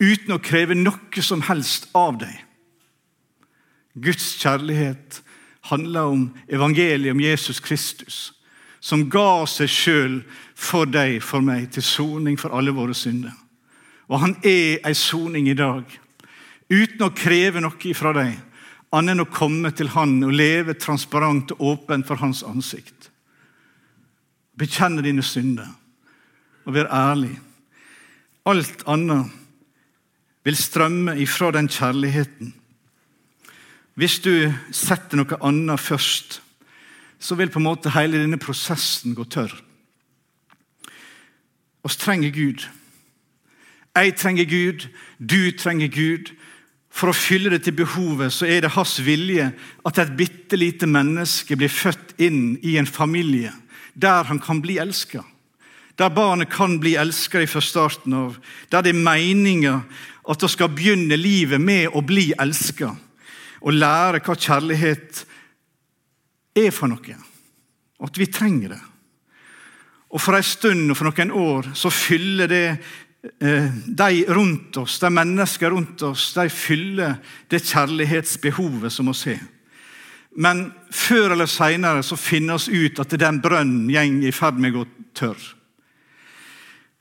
uten 0.00 0.34
å 0.34 0.42
kreve 0.42 0.76
noe 0.76 1.22
som 1.24 1.44
helst 1.48 1.88
av 1.96 2.18
deg. 2.20 2.34
Guds 3.94 4.34
kjærlighet 4.42 5.22
handler 5.70 6.12
om 6.12 6.24
evangeliet 6.50 7.14
om 7.14 7.22
Jesus 7.22 7.60
Kristus, 7.64 8.32
som 8.84 9.06
ga 9.08 9.46
seg 9.48 9.70
sjøl 9.70 10.18
for 10.54 10.84
deg, 10.84 11.22
for 11.24 11.40
meg, 11.40 11.70
til 11.72 11.86
soning 11.86 12.36
for 12.40 12.52
alle 12.52 12.74
våre 12.74 12.94
synder. 12.94 13.32
Og 14.10 14.20
han 14.20 14.34
er 14.44 14.82
ei 14.84 14.92
soning 14.98 15.48
i 15.48 15.56
dag, 15.56 15.86
uten 16.68 17.06
å 17.06 17.14
kreve 17.16 17.62
noe 17.64 17.94
fra 17.96 18.12
deg, 18.18 18.34
annet 18.92 19.14
enn 19.14 19.24
å 19.24 19.30
komme 19.30 19.72
til 19.72 19.88
han 19.94 20.18
og 20.26 20.36
leve 20.36 20.76
transparent 20.76 21.54
og 21.56 21.64
åpent 21.70 22.06
for 22.06 22.20
hans 22.20 22.44
ansikt. 22.46 23.08
Bekjenne 24.58 25.02
dine 25.02 25.24
synder 25.24 25.72
og 26.64 26.74
være 26.74 26.92
ærlig. 26.92 27.34
Alt 28.46 28.84
annet 28.86 29.32
vil 30.44 30.56
strømme 30.56 31.16
ifra 31.20 31.50
den 31.50 31.68
kjærligheten. 31.68 32.54
Hvis 33.94 34.18
du 34.20 34.52
setter 34.74 35.20
noe 35.20 35.38
annet 35.44 35.80
først, 35.80 36.40
så 37.18 37.36
vil 37.38 37.50
på 37.50 37.60
en 37.60 37.68
måte 37.68 37.92
hele 37.94 38.20
denne 38.20 38.40
prosessen 38.40 39.14
gå 39.16 39.24
tørr. 39.24 39.54
Vi 41.84 41.92
trenger 42.00 42.32
Gud. 42.32 42.64
Jeg 43.94 44.16
trenger 44.16 44.44
Gud, 44.44 44.88
du 45.20 45.52
trenger 45.56 45.88
Gud. 45.88 46.32
For 46.94 47.10
å 47.10 47.16
fylle 47.16 47.50
det 47.50 47.64
til 47.66 47.74
behovet 47.74 48.32
så 48.32 48.46
er 48.46 48.62
det 48.62 48.74
hans 48.76 49.00
vilje 49.02 49.48
at 49.86 49.98
et 49.98 50.12
bitte 50.18 50.58
lite 50.58 50.86
menneske 50.86 51.56
blir 51.58 51.72
født 51.72 52.14
inn 52.22 52.54
i 52.62 52.76
en 52.78 52.86
familie 52.86 53.52
der 53.94 54.26
han 54.26 54.40
kan 54.42 54.60
bli 54.62 54.78
elska. 54.82 55.22
Der 55.96 56.10
barnet 56.10 56.50
kan 56.50 56.80
bli 56.80 56.96
elska 56.96 57.46
fra 57.46 57.60
starten 57.60 58.12
av. 58.12 58.38
Der 58.68 58.82
det 58.82 58.94
er 58.94 59.04
meninga 59.04 59.82
at 60.24 60.40
det 60.40 60.50
skal 60.50 60.72
begynne 60.72 61.16
livet 61.16 61.60
med 61.60 61.92
å 61.94 62.02
bli 62.02 62.32
elska. 62.38 62.90
Og 63.64 63.78
lære 63.78 64.22
hva 64.24 64.34
kjærlighet 64.34 65.24
er 66.56 66.74
for 66.74 66.90
noe. 66.90 67.16
At 68.04 68.18
vi 68.18 68.26
trenger 68.26 68.74
det. 68.74 68.82
Og 70.14 70.20
For 70.22 70.36
en 70.36 70.46
stund 70.46 70.90
og 70.90 70.98
for 70.98 71.10
noen 71.10 71.32
år 71.34 71.72
så 71.74 71.90
fyller 71.90 72.50
det 72.50 72.66
eh, 73.42 73.70
de 73.86 74.24
rundt 74.28 74.76
oss, 74.78 75.00
de 75.02 75.10
mennesker 75.10 75.74
rundt 75.74 76.02
oss, 76.06 76.28
de 76.36 76.46
fyller 76.50 77.16
det 77.50 77.64
kjærlighetsbehovet 77.64 78.92
som 78.92 79.10
vi 79.10 79.34
har. 79.34 79.50
Men 80.34 80.72
før 80.90 81.34
eller 81.34 81.46
seinere 81.46 82.02
finner 82.18 82.62
vi 82.66 82.86
ut 82.86 82.98
at 83.02 83.18
den 83.18 83.40
brønnen 83.42 83.90
går 83.90 84.26
i 84.26 84.32
ferd 84.34 84.58
med 84.58 84.74
å 84.74 84.82
gå 84.82 84.86
tørr. 85.14 85.42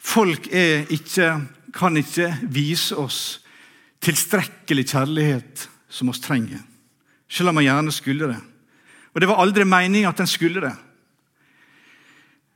Folk 0.03 0.49
ikke, 0.51 1.29
kan 1.73 1.97
ikke 1.97 2.29
vise 2.51 2.97
oss 2.99 3.21
tilstrekkelig 4.03 4.85
kjærlighet 4.91 5.67
som 5.87 6.11
oss 6.11 6.21
trenger, 6.23 6.59
selv 7.31 7.53
om 7.53 7.59
man 7.59 7.65
gjerne 7.65 7.93
skulle 7.95 8.27
det. 8.33 8.39
Og 9.13 9.21
Det 9.21 9.29
var 9.29 9.41
aldri 9.43 9.63
meninga 9.63 10.09
at 10.09 10.19
en 10.19 10.29
skulle 10.29 10.61
det. 10.63 10.73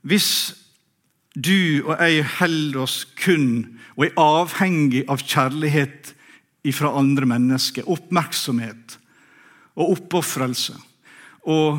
Hvis 0.07 0.55
du 1.37 1.85
og 1.85 1.99
jeg 2.01 2.25
holder 2.39 2.79
oss 2.81 3.03
kun 3.19 3.77
og 3.97 4.07
er 4.07 4.19
avhengig 4.21 5.03
av 5.09 5.21
kjærlighet 5.21 6.13
fra 6.73 6.91
andre 6.99 7.27
mennesker, 7.29 7.87
oppmerksomhet 7.87 8.97
og 9.77 9.93
oppofrelse, 9.93 10.73
og 11.47 11.77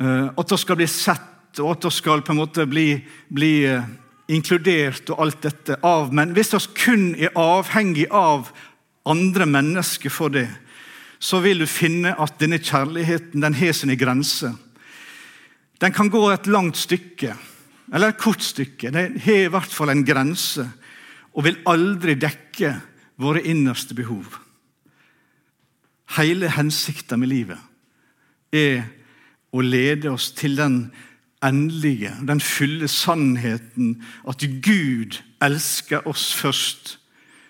uh, 0.00 0.28
at 0.32 0.48
det 0.48 0.58
skal 0.62 0.78
bli 0.80 0.86
sett, 0.88 1.58
og 1.60 1.74
at 1.74 1.84
det 1.84 1.92
skal 1.92 2.22
på 2.24 2.32
en 2.32 2.40
måte 2.40 2.64
bli, 2.70 2.96
bli 3.28 3.52
uh, 3.68 3.84
inkludert 4.32 5.10
og 5.12 5.20
alt 5.20 5.42
dette 5.44 5.76
av 5.84 6.12
Men 6.14 6.32
hvis 6.36 6.54
vi 6.54 6.60
kun 6.78 7.06
er 7.14 7.34
avhengig 7.36 8.06
av 8.10 8.50
andre 9.04 9.46
mennesker 9.46 10.12
for 10.12 10.32
det, 10.32 10.48
så 11.18 11.40
vil 11.44 11.60
du 11.60 11.66
finne 11.68 12.14
at 12.20 12.38
denne 12.40 12.60
kjærligheten 12.60 13.44
den 13.44 13.56
har 13.56 13.72
sine 13.76 13.96
grenser. 13.96 14.54
Den 15.80 15.92
kan 15.92 16.10
gå 16.12 16.22
et 16.30 16.46
langt 16.46 16.76
stykke, 16.76 17.34
eller 17.92 18.12
et 18.12 18.20
kort 18.20 18.42
stykke. 18.44 18.90
Den 18.92 19.18
har 19.20 19.44
i 19.44 19.52
hvert 19.52 19.72
fall 19.72 19.92
en 19.92 20.04
grense 20.04 20.64
og 21.34 21.44
vil 21.44 21.60
aldri 21.68 22.14
dekke 22.16 22.74
våre 23.20 23.42
innerste 23.44 23.96
behov. 23.96 24.38
Hele 26.16 26.50
hensikten 26.52 27.20
med 27.20 27.32
livet 27.32 28.54
er 28.54 28.84
å 29.54 29.62
lede 29.64 30.12
oss 30.12 30.30
til 30.36 30.56
den 30.58 30.78
endelige, 31.44 32.12
den 32.26 32.40
fulle 32.40 32.88
sannheten 32.88 34.02
at 34.28 34.44
Gud 34.64 35.20
elsker 35.42 36.06
oss 36.08 36.32
først. 36.34 36.98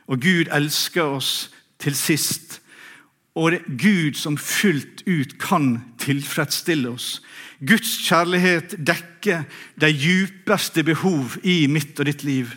Og 0.07 0.21
Gud 0.21 0.51
elsker 0.53 1.03
oss 1.03 1.51
til 1.79 1.97
sist. 1.97 2.61
Og 3.35 3.51
det 3.53 3.61
er 3.61 3.79
Gud 3.79 4.19
som 4.19 4.37
fullt 4.39 5.03
ut 5.07 5.39
kan 5.43 5.79
tilfredsstille 5.99 6.91
oss. 6.91 7.23
Guds 7.67 7.97
kjærlighet 8.07 8.77
dekker 8.87 9.47
de 9.81 9.91
djupeste 9.91 10.85
behov 10.85 11.39
i 11.43 11.65
mitt 11.67 11.99
og 11.99 12.07
ditt 12.07 12.23
liv. 12.25 12.53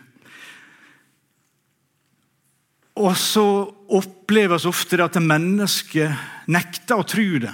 Og 2.97 3.13
så 3.17 3.45
oppleves 3.93 4.65
ofte 4.65 4.97
det 4.97 5.05
at 5.05 5.21
mennesket 5.21 6.49
nekter 6.49 6.97
å 6.97 7.07
tro 7.07 7.27
det. 7.41 7.53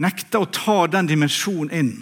Nekter 0.00 0.44
å 0.44 0.52
ta 0.52 0.78
den 0.92 1.08
dimensjonen 1.08 1.72
inn 1.72 1.94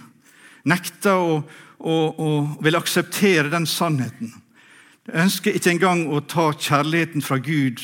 nekter 0.64 1.20
å, 1.20 1.38
å, 1.78 1.94
å 1.94 2.30
vil 2.64 2.78
akseptere 2.78 3.52
den 3.52 3.66
sannheten. 3.68 4.32
Jeg 5.04 5.26
ønsker 5.26 5.56
ikke 5.56 5.74
engang 5.74 6.06
å 6.08 6.22
ta 6.24 6.50
kjærligheten 6.52 7.24
fra 7.24 7.38
Gud 7.38 7.82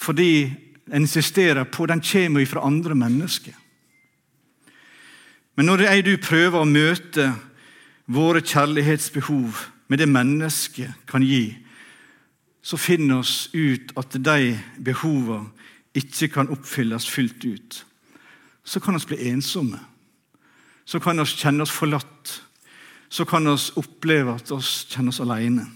fordi 0.00 0.52
en 0.90 1.02
insisterer 1.04 1.66
på 1.68 1.86
den 1.86 2.00
kommer 2.00 2.46
fra 2.46 2.62
andre 2.66 2.94
mennesker. 2.94 3.54
Men 5.54 5.66
når 5.66 5.82
jeg 5.84 6.04
du 6.06 6.14
prøver 6.16 6.62
å 6.62 6.68
møte 6.68 7.32
våre 8.10 8.40
kjærlighetsbehov 8.40 9.66
med 9.90 10.00
det 10.00 10.08
mennesket 10.08 11.06
kan 11.10 11.22
gi, 11.26 11.58
så 12.62 12.76
finner 12.76 13.20
oss 13.20 13.50
ut 13.52 13.92
at 13.98 14.16
de 14.16 14.54
behovene 14.78 15.50
ikke 15.96 16.28
kan 16.30 16.50
oppfylles 16.54 17.08
fullt 17.10 17.44
ut. 17.44 17.78
Så 18.64 18.80
kan 18.80 18.94
vi 18.94 19.06
bli 19.10 19.30
ensomme 19.32 19.80
så 20.90 20.98
kan 20.98 21.20
vi 21.20 21.26
kjenne 21.30 21.62
oss 21.62 21.70
forlatt. 21.70 22.40
Så 23.10 23.24
kan 23.24 23.46
vi 23.46 23.54
oppleve 23.78 24.34
at 24.34 24.50
vi 24.50 24.58
kjenner 24.90 25.14
oss 25.14 25.22
alene. 25.22 25.68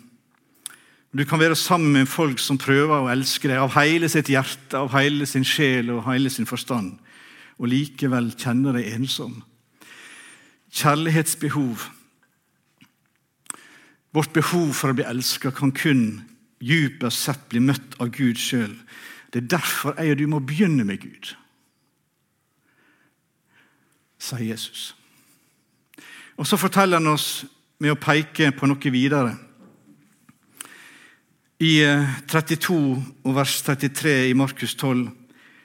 Du 1.14 1.22
kan 1.24 1.38
være 1.38 1.54
sammen 1.54 1.92
med 1.94 2.10
folk 2.10 2.40
som 2.42 2.58
prøver 2.58 3.04
å 3.04 3.10
elske 3.12 3.46
deg 3.46 3.60
av 3.62 3.76
hele 3.76 4.08
sitt 4.10 4.32
hjerte, 4.32 4.74
av 4.74 4.90
hele 4.96 5.26
sin 5.30 5.46
sjel 5.46 5.92
og 5.94 6.08
hele 6.08 6.30
sin 6.30 6.48
forstand, 6.50 6.96
og 7.62 7.70
likevel 7.70 8.32
kjenne 8.34 8.72
deg 8.74 8.88
ensom. 8.96 9.36
Kjærlighetsbehov. 10.74 11.86
Vårt 14.14 14.34
behov 14.34 14.74
for 14.74 14.90
å 14.90 14.98
bli 14.98 15.06
elsket 15.06 15.54
kan 15.54 15.70
kun 15.74 16.24
dypest 16.58 17.28
sett 17.28 17.46
bli 17.52 17.62
møtt 17.62 17.94
av 18.02 18.10
Gud 18.14 18.42
sjøl. 18.42 18.74
Det 19.30 19.44
er 19.44 19.54
derfor 19.54 19.94
jeg 19.94 20.16
og 20.16 20.18
du 20.18 20.26
må 20.34 20.42
begynne 20.42 20.82
med 20.86 20.98
Gud, 21.02 21.36
sier 24.18 24.46
Jesus. 24.50 24.90
Og 26.36 26.46
Så 26.46 26.56
forteller 26.58 26.98
han 26.98 27.12
oss 27.14 27.44
med 27.78 27.94
å 27.94 28.00
peke 28.00 28.50
på 28.56 28.66
noe 28.66 28.92
videre. 28.92 29.34
I 31.62 31.78
32 32.30 32.74
eh, 32.74 33.04
og 33.24 33.36
vers 33.36 33.60
33 33.62 34.14
i 34.30 34.34
Markus 34.36 34.74
12. 34.74 35.06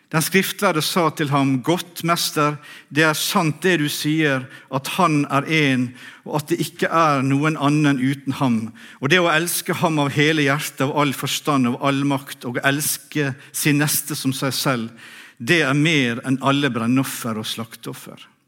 Den 0.09 0.25
skriftlærde 0.25 0.81
sa 0.81 1.09
til 1.13 1.29
ham, 1.29 1.61
'Godt, 1.61 2.03
mester, 2.03 2.55
det 2.89 3.03
er 3.03 3.13
sant 3.13 3.61
det 3.61 3.77
du 3.79 3.89
sier, 3.89 4.47
at 4.73 4.87
Han 4.97 5.25
er 5.29 5.45
én, 5.45 5.89
og 6.25 6.35
at 6.41 6.49
det 6.49 6.59
ikke 6.59 6.89
er 6.89 7.21
noen 7.21 7.57
annen 7.57 8.01
uten 8.01 8.33
ham.' 8.33 8.73
'Og 9.01 9.09
det 9.09 9.19
å 9.19 9.29
elske 9.29 9.73
ham 9.73 9.99
av 9.99 10.09
hele 10.09 10.41
hjertet, 10.41 10.81
av 10.81 10.97
all 10.97 11.13
forstand, 11.13 11.67
av 11.67 11.77
all 11.85 12.03
makt, 12.03 12.45
og 12.45 12.57
å 12.57 12.65
elske 12.65 13.35
sin 13.51 13.77
neste 13.77 14.15
som 14.15 14.33
seg 14.33 14.53
selv, 14.53 14.89
det 15.37 15.61
er 15.61 15.73
mer 15.73 16.21
enn 16.25 16.41
alle 16.41 16.69
brennoffer 16.69 17.37
og 17.37 17.45
slakteoffer.' 17.45 18.38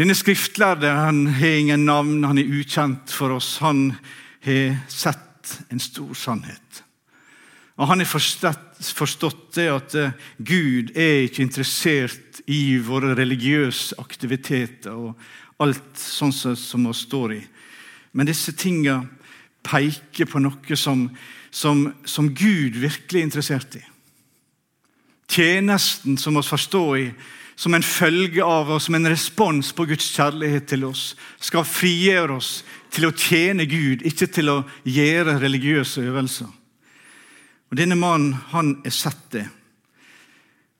Denne 0.00 0.14
skriftlærde 0.16 0.88
han 0.88 1.26
har 1.26 1.58
ingen 1.58 1.82
navn, 1.84 2.22
han 2.24 2.38
er 2.40 2.48
ukjent 2.48 3.12
for 3.12 3.34
oss. 3.36 3.58
Han 3.60 3.90
har 4.46 4.78
sett 4.88 5.58
en 5.68 5.80
stor 5.82 6.14
sannhet. 6.16 6.84
Og 7.76 7.86
Han 7.86 8.00
har 8.00 8.08
forstått, 8.08 9.54
det 9.54 9.66
at 9.68 9.94
eh, 9.94 10.12
Gud 10.38 10.92
er 10.96 11.26
ikke 11.26 11.42
interessert 11.42 12.40
i 12.46 12.78
våre 12.80 13.12
religiøse 13.16 13.96
aktiviteter 14.00 14.92
og 14.96 15.20
alt 15.60 16.00
sånn 16.00 16.32
som 16.32 16.86
vi 16.86 16.92
står 16.96 17.34
i. 17.34 17.40
Men 18.12 18.28
disse 18.28 18.52
tingene 18.56 19.04
peker 19.64 20.28
på 20.28 20.40
noe 20.40 20.76
som, 20.76 21.10
som, 21.50 21.84
som 22.04 22.32
Gud 22.32 22.80
virkelig 22.80 23.20
er 23.20 23.28
interessert 23.28 23.76
i. 23.76 23.84
tjenesten 25.28 26.16
som 26.18 26.34
vi 26.34 26.42
forstår 26.42 26.96
i, 26.98 27.06
som 27.60 27.74
en 27.76 27.84
følge 27.84 28.40
av 28.40 28.70
og 28.72 28.80
som 28.80 28.96
en 28.96 29.10
respons 29.12 29.74
på 29.76 29.84
Guds 29.90 30.06
kjærlighet 30.14 30.64
til 30.70 30.86
oss, 30.88 31.10
skal 31.44 31.66
frigjøre 31.68 32.38
oss 32.38 32.52
til 32.88 33.10
å 33.10 33.12
tjene 33.12 33.66
Gud, 33.68 34.00
ikke 34.08 34.30
til 34.32 34.48
å 34.48 34.62
gjøre 34.88 35.36
religiøse 35.42 36.06
øvelser. 36.08 36.48
Og 37.68 37.76
Denne 37.76 37.98
mannen 38.00 38.32
han 38.54 38.78
er 38.80 38.94
sett 38.96 39.26
det. 39.36 39.44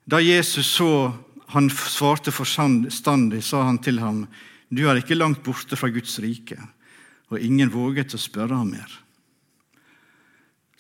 Da 0.09 0.23
Jesus 0.25 0.73
så 0.79 1.13
han 1.53 1.69
svarte 1.69 2.33
forstandig, 2.33 3.43
sa 3.45 3.67
han 3.67 3.79
til 3.85 4.01
ham, 4.01 4.25
du 4.73 4.87
er 4.89 5.03
ikke 5.03 5.19
langt 5.19 5.45
borte 5.45 5.77
fra 5.77 5.91
Guds 5.93 6.17
rike. 6.23 6.57
Og 7.29 7.45
ingen 7.45 7.71
våget 7.71 8.17
å 8.17 8.23
spørre 8.23 8.57
ham 8.57 8.73
mer. 8.73 8.91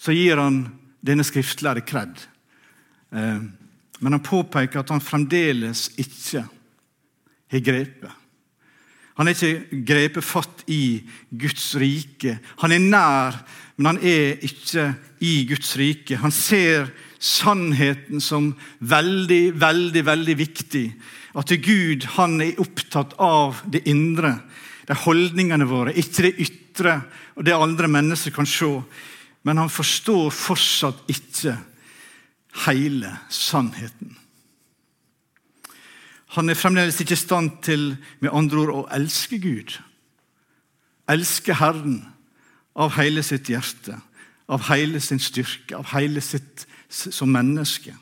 Så 0.00 0.16
gir 0.16 0.40
han 0.40 0.62
denne 1.04 1.26
skriftlærde 1.28 1.84
kred. 1.84 2.24
Eh, 3.12 3.42
men 4.00 4.16
han 4.16 4.24
påpeker 4.24 4.80
at 4.80 4.90
han 4.92 5.04
fremdeles 5.04 5.90
ikke 6.00 6.44
har 7.50 7.64
grepet. 7.64 8.16
Han 9.20 9.28
har 9.28 9.36
ikke 9.36 9.82
grepet 9.84 10.24
fatt 10.24 10.62
i 10.72 11.02
Guds 11.28 11.74
rike. 11.76 12.38
Han 12.62 12.72
er 12.72 12.80
nær, 12.80 13.36
men 13.76 13.90
han 13.90 13.98
er 14.00 14.40
ikke 14.46 14.86
i 15.20 15.42
Guds 15.50 15.74
rike. 15.76 16.16
Han 16.22 16.32
ser 16.32 16.88
sannheten 17.20 18.22
som 18.24 18.54
veldig, 18.80 19.60
veldig, 19.60 20.04
veldig 20.06 20.36
viktig. 20.40 20.86
At 21.36 21.52
Gud 21.60 22.06
han 22.16 22.40
er 22.40 22.62
opptatt 22.64 23.12
av 23.20 23.60
det 23.68 23.84
indre, 23.92 24.38
de 24.88 24.96
holdningene 25.04 25.68
våre, 25.68 25.92
ikke 25.92 26.24
det 26.26 26.32
ytre 26.46 26.96
og 27.36 27.44
det 27.46 27.54
andre 27.54 27.90
mennesker 27.92 28.32
kan 28.34 28.48
se. 28.48 28.72
Men 29.44 29.60
han 29.60 29.70
forstår 29.72 30.32
fortsatt 30.32 31.04
ikke 31.12 31.58
hele 32.66 33.18
sannheten. 33.28 34.16
Han 36.36 36.48
er 36.48 36.54
fremdeles 36.54 37.00
ikke 37.02 37.16
i 37.16 37.18
stand 37.18 37.50
til 37.62 37.96
med 38.20 38.30
andre 38.32 38.58
ord, 38.62 38.74
å 38.74 38.88
elske 38.94 39.40
Gud. 39.42 39.74
Elske 41.10 41.56
Herren 41.58 42.04
av 42.78 42.94
hele 42.94 43.22
sitt 43.26 43.50
hjerte, 43.50 43.96
av 44.46 44.68
hele 44.70 45.00
sin 45.02 45.18
styrke, 45.18 45.74
av 45.76 45.90
hele 45.94 46.22
sitt 46.22 46.66
som 46.90 47.32
menneske. 47.34 47.96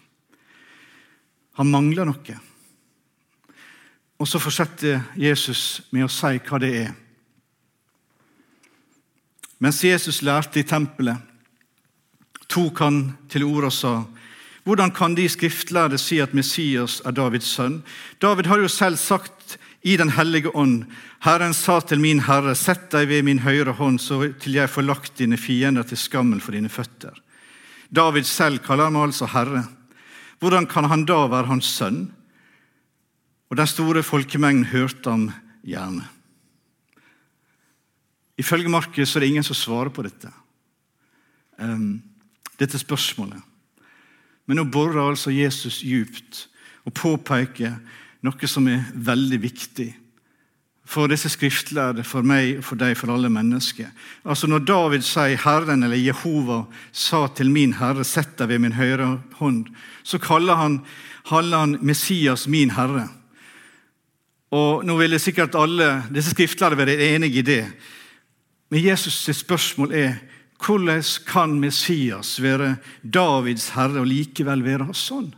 Han 1.57 1.73
mangler 1.73 2.09
noe. 2.09 2.37
Og 4.19 4.29
så 4.29 4.41
fortsetter 4.43 5.01
Jesus 5.17 5.81
med 5.95 6.05
å 6.05 6.13
si 6.13 6.37
hva 6.45 6.61
det 6.61 6.73
er. 6.83 6.93
Mens 9.59 9.81
Jesus 9.83 10.21
lærte 10.23 10.61
i 10.61 10.69
tempelet, 10.69 11.17
tok 12.49 12.79
han 12.85 13.03
til 13.29 13.49
orde 13.49 13.73
og 13.73 13.73
sa:" 13.73 13.97
Hvordan 14.69 14.91
kan 14.93 15.15
de 15.17 15.25
skriftlærde 15.33 15.97
si 15.97 16.19
at 16.21 16.35
Messias 16.37 16.99
er 17.09 17.15
Davids 17.17 17.49
sønn? 17.57 17.79
David 18.21 18.51
har 18.51 18.61
jo 18.61 18.69
selv 18.69 18.99
sagt 19.01 19.57
i 19.83 19.97
Den 19.97 20.11
hellige 20.11 20.51
ånd, 20.57 20.85
Herren 21.25 21.55
sa 21.55 21.79
til 21.81 22.03
min 22.03 22.21
Herre, 22.27 22.53
sett 22.55 22.91
deg 22.93 23.09
ved 23.09 23.23
min 23.25 23.39
høyre 23.39 23.73
hånd, 23.73 23.97
så 24.03 24.19
til 24.43 24.59
jeg 24.59 24.69
får 24.69 24.85
lagt 24.85 25.17
dine 25.23 25.39
fiender 25.41 25.87
til 25.89 25.97
skammen 25.97 26.41
for 26.41 26.53
dine 26.53 26.69
føtter. 26.69 27.15
David 27.89 28.27
selv 28.29 28.59
kaller 28.59 28.91
ham 28.91 29.01
altså 29.01 29.31
Herre. 29.33 29.65
Hvordan 30.39 30.67
kan 30.67 30.85
han 30.85 31.07
da 31.09 31.25
være 31.31 31.49
hans 31.49 31.73
sønn? 31.79 32.11
Og 33.49 33.57
den 33.57 33.67
store 33.67 34.03
folkemengden 34.03 34.69
hørte 34.69 35.11
ham 35.11 35.31
gjerne. 35.65 36.05
Ifølge 38.37 38.69
Markus 38.69 39.17
er 39.17 39.21
det 39.21 39.29
ingen 39.33 39.47
som 39.47 39.57
svarer 39.57 39.89
på 39.89 40.05
dette, 40.05 40.29
um, 41.59 42.03
dette 42.59 42.79
spørsmålet. 42.79 43.41
Men 44.49 44.63
nå 44.63 44.65
borer 44.73 45.03
altså 45.05 45.31
Jesus 45.31 45.83
djupt 45.85 46.47
og 46.89 46.95
påpeker 46.97 47.77
noe 48.25 48.51
som 48.51 48.67
er 48.73 48.87
veldig 48.97 49.39
viktig 49.45 49.91
for 50.89 51.11
disse 51.11 51.29
skriftlærde, 51.29 52.01
for 52.05 52.25
meg 52.25 52.59
og 52.59 52.65
for 52.65 52.81
deg, 52.81 52.95
for 52.97 53.13
alle 53.13 53.29
mennesker. 53.29 53.91
Altså 54.25 54.49
Når 54.49 54.59
David 54.65 55.03
sier 55.05 55.37
'Herren' 55.37 55.85
eller 55.85 55.97
'Jehova 55.97 56.65
sa 56.93 57.27
til 57.27 57.51
min 57.51 57.75
Herre, 57.75 58.05
sett 58.05 58.39
deg 58.39 58.49
ved 58.49 58.59
min 58.59 58.73
høyre 58.73 59.21
hånd', 59.35 59.69
så 60.03 60.19
kaller 60.19 60.55
han, 60.55 60.81
han 61.25 61.79
Messias 61.83 62.49
min 62.49 62.71
Herre. 62.71 63.09
Og 64.51 64.85
Nå 64.85 64.97
ville 64.97 65.19
sikkert 65.19 65.55
alle 65.55 66.05
disse 66.15 66.31
skriftlærde 66.31 66.77
være 66.77 67.15
enige 67.15 67.39
i 67.39 67.43
det. 67.43 67.67
Men 68.71 68.85
Jesus' 68.85 69.33
spørsmål 69.33 69.93
er 69.93 70.15
hvordan 70.59 71.03
kan 71.27 71.61
Messias 71.61 72.43
være 72.43 72.77
Davids 73.03 73.69
herre 73.77 74.03
og 74.03 74.09
likevel 74.11 74.65
være 74.65 74.89
hans 74.89 75.05
sønn? 75.09 75.31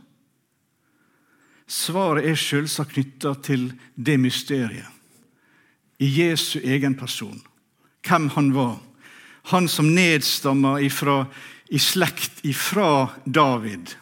Svaret 1.71 2.25
er 2.27 2.35
selvsagt 2.35 2.95
knytta 2.95 3.35
til 3.45 3.69
det 3.95 4.17
mysteriet. 4.19 4.89
I 6.01 6.09
Jesu 6.19 6.59
egen 6.59 6.95
person. 6.97 7.41
Hvem 8.07 8.29
han 8.33 8.53
var. 8.55 8.79
Han 9.53 9.67
som 9.67 9.93
nedstamma 9.93 10.79
ifra, 10.81 11.25
i 11.69 11.79
slekt 11.79 12.41
ifra 12.43 13.13
David. 13.25 13.95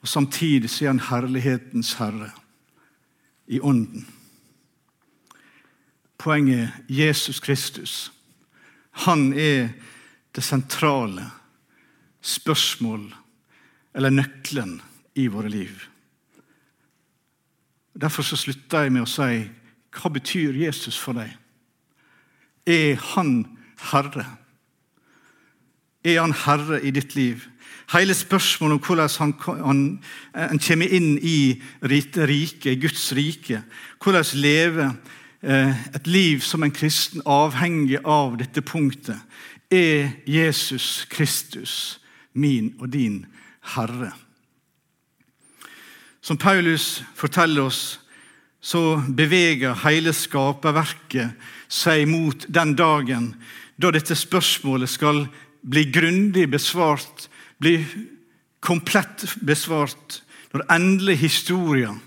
Og 0.00 0.08
Samtidig 0.08 0.70
så 0.70 0.84
er 0.84 0.88
han 0.88 1.04
herlighetens 1.10 1.92
herre 2.00 2.30
i 3.46 3.60
ånden. 3.60 4.06
Poenget 6.18 6.58
er 6.60 6.70
Jesus 6.88 7.40
Kristus. 7.40 8.12
Han 8.90 9.32
er 9.32 9.68
det 10.38 10.46
sentrale 10.46 11.24
spørsmål 12.22 13.08
eller 13.98 14.14
nøkkelen 14.14 14.76
i 15.18 15.26
våre 15.26 15.50
liv. 15.50 15.74
Derfor 17.98 18.22
så 18.22 18.38
slutter 18.38 18.86
jeg 18.86 18.94
med 18.94 19.02
å 19.02 19.10
si 19.10 19.48
hva 19.98 20.10
betyr 20.14 20.54
Jesus 20.54 20.98
for 21.00 21.18
deg? 21.18 21.32
Er 22.68 23.00
han 23.16 23.40
herre? 23.90 24.26
Er 26.06 26.20
han 26.20 26.36
herre 26.44 26.78
i 26.86 26.92
ditt 26.94 27.16
liv? 27.18 27.48
Hele 27.90 28.14
spørsmålet 28.14 28.78
om 28.78 28.84
hvordan 28.84 29.10
han, 29.18 29.34
han, 29.64 29.84
han 30.36 30.60
kommer 30.62 30.92
inn 30.94 31.16
i 31.18 31.58
riket, 31.82 32.78
Guds 32.78 33.10
rike, 33.16 33.62
hvordan 34.04 34.28
leve 34.38 34.90
eh, 35.42 35.86
et 35.96 36.06
liv 36.06 36.44
som 36.44 36.62
en 36.62 36.74
kristen 36.74 37.24
avhengig 37.26 37.98
av 38.04 38.36
dette 38.38 38.62
punktet, 38.62 39.16
er 39.70 40.10
Jesus 40.26 41.06
Kristus, 41.10 42.00
min 42.32 42.74
og 42.80 42.92
din 42.92 43.26
Herre. 43.74 44.12
Som 46.20 46.36
Paulus 46.36 47.02
forteller 47.16 47.68
oss, 47.68 48.00
så 48.60 48.98
beveger 49.16 49.76
hele 49.84 50.12
skaperverket 50.12 51.36
seg 51.68 52.08
mot 52.10 52.46
den 52.48 52.74
dagen 52.76 53.30
da 53.78 53.92
dette 53.94 54.16
spørsmålet 54.18 54.90
skal 54.90 55.22
bli 55.62 55.84
grundig 55.94 56.48
besvart, 56.50 57.28
bli 57.62 57.78
komplett 58.60 59.36
besvart, 59.46 60.22
når 60.52 60.64
endelig 60.74 61.18
historien 61.22 62.00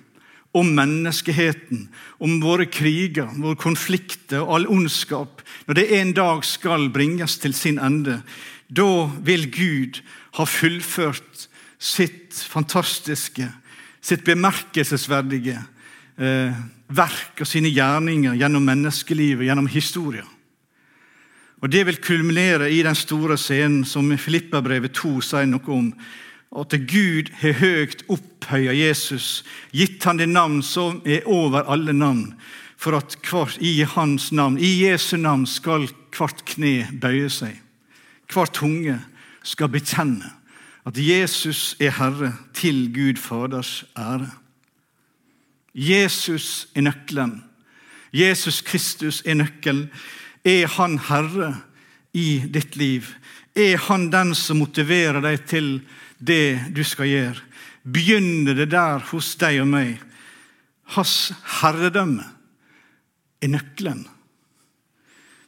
om 0.52 0.74
menneskeheten, 0.76 1.86
om 2.20 2.40
våre 2.44 2.66
kriger, 2.68 3.30
våre 3.40 3.60
konflikter 3.60 4.42
og 4.44 4.56
all 4.56 4.68
ondskap, 4.72 5.44
når 5.68 5.80
det 5.80 5.86
en 6.00 6.12
dag 6.18 6.44
skal 6.46 6.90
bringes 6.92 7.38
til 7.40 7.56
sin 7.56 7.80
ende, 7.80 8.20
da 8.68 9.08
vil 9.24 9.48
Gud 9.52 10.02
ha 10.40 10.48
fullført 10.48 11.48
sitt 11.82 12.36
fantastiske, 12.36 13.48
sitt 14.02 14.24
bemerkelsesverdige 14.28 15.58
eh, 16.20 16.60
verk 16.92 17.42
og 17.42 17.48
sine 17.48 17.72
gjerninger 17.72 18.36
gjennom 18.40 18.68
menneskelivet, 18.68 19.48
gjennom 19.48 19.72
historien. 19.72 20.28
Og 21.62 21.70
Det 21.70 21.86
vil 21.86 22.02
kulminere 22.02 22.72
i 22.74 22.82
den 22.84 22.96
store 22.98 23.38
scenen 23.38 23.86
som 23.86 24.10
Filippabrevet 24.18 24.96
2 24.98 25.20
sier 25.22 25.46
noe 25.46 25.70
om, 25.70 25.92
at 26.52 26.74
Gud 26.88 27.32
har 27.42 27.60
høyt 27.62 28.04
opphøya 28.12 28.74
Jesus, 28.76 29.44
gitt 29.72 30.04
han 30.04 30.20
det 30.20 30.28
navn 30.30 30.60
som 30.66 31.00
er 31.08 31.28
over 31.30 31.64
alle 31.72 31.94
navn, 31.96 32.34
for 32.82 32.98
at 32.98 33.16
hvert, 33.24 33.58
i 33.62 33.86
hans 33.88 34.32
navn, 34.32 34.58
i 34.60 34.84
Jesu 34.84 35.16
navn, 35.18 35.46
skal 35.48 35.88
hvert 36.12 36.44
kne 36.50 36.90
bøye 37.02 37.30
seg. 37.32 37.56
Hver 38.32 38.52
tunge 38.52 38.98
skal 39.44 39.72
bekjenne 39.72 40.32
at 40.88 40.98
Jesus 40.98 41.76
er 41.80 41.94
Herre, 41.94 42.34
til 42.58 42.90
Gud 42.94 43.20
Faders 43.22 43.86
ære. 43.98 44.32
Jesus 45.74 46.68
er 46.76 46.82
nøkkelen. 46.82 47.44
Jesus 48.14 48.62
Kristus 48.62 49.22
er 49.26 49.38
nøkkelen. 49.40 49.90
Er 50.44 50.68
Han 50.78 50.98
Herre 51.00 51.54
i 52.14 52.42
ditt 52.50 52.76
liv? 52.76 53.14
Er 53.56 53.78
Han 53.88 54.10
den 54.12 54.34
som 54.36 54.58
motiverer 54.58 55.22
deg 55.22 55.46
til 55.48 55.70
det 56.22 56.74
du 56.76 56.84
skal 56.86 57.10
gjøre. 57.10 57.42
Begynner 57.82 58.56
det 58.56 58.70
der 58.72 59.02
hos 59.10 59.34
deg 59.42 59.62
og 59.64 59.70
meg. 59.72 59.98
Hans 60.96 61.32
herredømme 61.62 62.28
er 63.42 63.52
nøkkelen. 63.56 64.06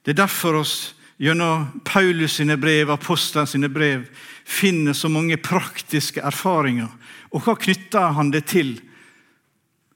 Det 0.04 0.14
er 0.14 0.24
derfor 0.26 0.64
oss 0.64 0.76
gjennom 1.22 1.82
Paulus 1.86 2.40
sine 2.40 2.58
brev, 2.60 2.90
apostlene 2.92 3.48
sine 3.48 3.70
brev, 3.72 4.08
finner 4.44 4.96
så 4.98 5.12
mange 5.12 5.38
praktiske 5.40 6.24
erfaringer. 6.26 6.90
Og 7.32 7.46
hva 7.46 7.56
knytter 7.60 8.18
han 8.18 8.32
det 8.34 8.46
til? 8.52 8.76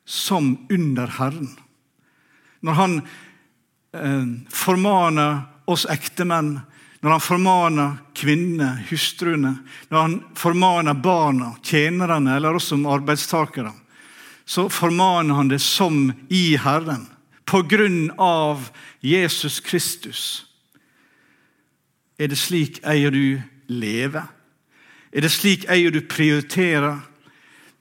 Som 0.07 0.53
under 0.71 1.09
Herren. 1.17 1.49
Når 2.63 2.77
han 2.77 2.93
eh, 3.01 4.29
formaner 4.53 5.41
oss 5.67 5.83
ektemenn, 5.91 6.61
når 7.07 7.13
han 7.13 7.23
formaner 7.23 7.91
kvinnene, 8.19 8.81
hustruene, 8.89 9.53
når 9.87 10.01
han 10.01 10.15
formaner 10.35 10.97
barna, 10.99 11.53
tjenerne 11.63 12.33
eller 12.35 12.57
oss 12.59 12.73
arbeidstakere, 12.75 13.71
så 14.43 14.65
formaner 14.67 15.37
han 15.39 15.47
det 15.47 15.61
som 15.63 16.09
i 16.27 16.57
Herren. 16.59 17.05
På 17.47 17.61
grunn 17.63 18.11
av 18.19 18.67
Jesus 18.99 19.61
Kristus. 19.63 20.43
Er 22.19 22.27
det 22.27 22.41
slik 22.43 22.81
eier 22.83 23.15
du 23.15 23.39
leve? 23.71 24.25
Er 25.15 25.23
det 25.23 25.31
slik 25.31 25.63
eier 25.71 25.95
du 25.95 26.01
prioriterer? 26.03 26.99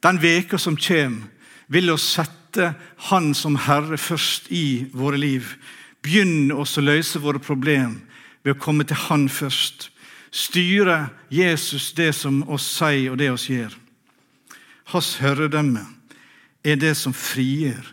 Den 0.07 0.23
veka 0.23 0.55
som 0.55 0.79
kommer, 0.79 1.27
vil 1.67 1.91
oss 1.91 2.07
sette 2.15 2.77
Han 3.11 3.35
som 3.35 3.59
Herre 3.59 3.99
først 3.99 4.53
i 4.55 4.87
våre 4.95 5.19
liv. 5.19 5.57
Begynn 5.99 6.53
oss 6.55 6.79
å 6.79 6.87
løse 6.87 7.19
våre 7.19 7.43
problem 7.43 8.06
ved 8.47 8.55
å 8.55 8.63
komme 8.63 8.87
til 8.87 8.99
Han 9.09 9.27
først. 9.27 9.89
Styre 10.31 11.09
Jesus 11.33 11.91
det 11.99 12.13
som 12.15 12.45
oss 12.53 12.69
sier 12.77 13.11
og 13.11 13.19
det 13.19 13.33
oss 13.33 13.49
gjør. 13.51 13.75
Hans 14.93 15.17
høredømme 15.19 15.83
er 16.67 16.79
det 16.79 16.95
som 16.99 17.15
frigjør 17.17 17.93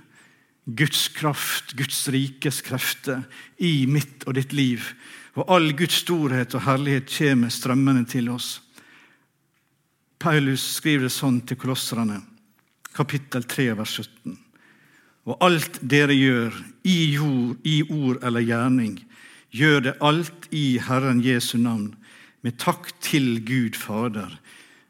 Guds 0.77 1.07
kraft, 1.11 1.73
Guds 1.75 2.05
rikes 2.13 2.61
krefter 2.63 3.25
i 3.57 3.87
mitt 3.89 4.23
og 4.27 4.37
ditt 4.37 4.53
liv. 4.53 4.85
Og 5.33 5.49
all 5.49 5.73
Guds 5.75 6.03
storhet 6.03 6.53
og 6.55 6.63
herlighet 6.67 7.09
kommer 7.09 7.51
strømmende 7.51 8.05
til 8.07 8.29
oss. 8.31 8.59
Paulus 10.21 10.63
skriver 10.77 11.09
det 11.09 11.15
sånn 11.15 11.41
til 11.43 11.59
kolosserne, 11.59 12.21
kapittel 12.95 13.43
3, 13.43 13.71
vers 13.75 13.97
17. 14.05 14.37
Og 15.27 15.41
alt 15.43 15.81
dere 15.81 16.15
gjør, 16.15 16.55
i 16.87 16.99
jord, 17.15 17.57
i 17.67 17.81
ord 17.89 18.21
eller 18.23 18.45
gjerning, 18.45 19.01
gjør 19.53 19.79
det 19.85 19.97
alt 20.01 20.47
i 20.51 20.79
Herren 20.81 21.21
Jesu 21.23 21.57
navn, 21.61 21.93
med 22.43 22.57
takk 22.59 22.89
til 23.01 23.37
Gud 23.45 23.77
Fader 23.79 24.33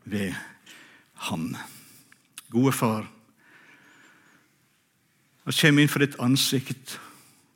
ved 0.10 0.34
Ham. 1.28 1.54
Gode 2.50 2.72
Far, 2.74 3.06
jeg 5.46 5.60
kommer 5.60 5.84
inn 5.84 5.92
for 5.92 6.00
ditt 6.00 6.16
ansikt 6.24 6.98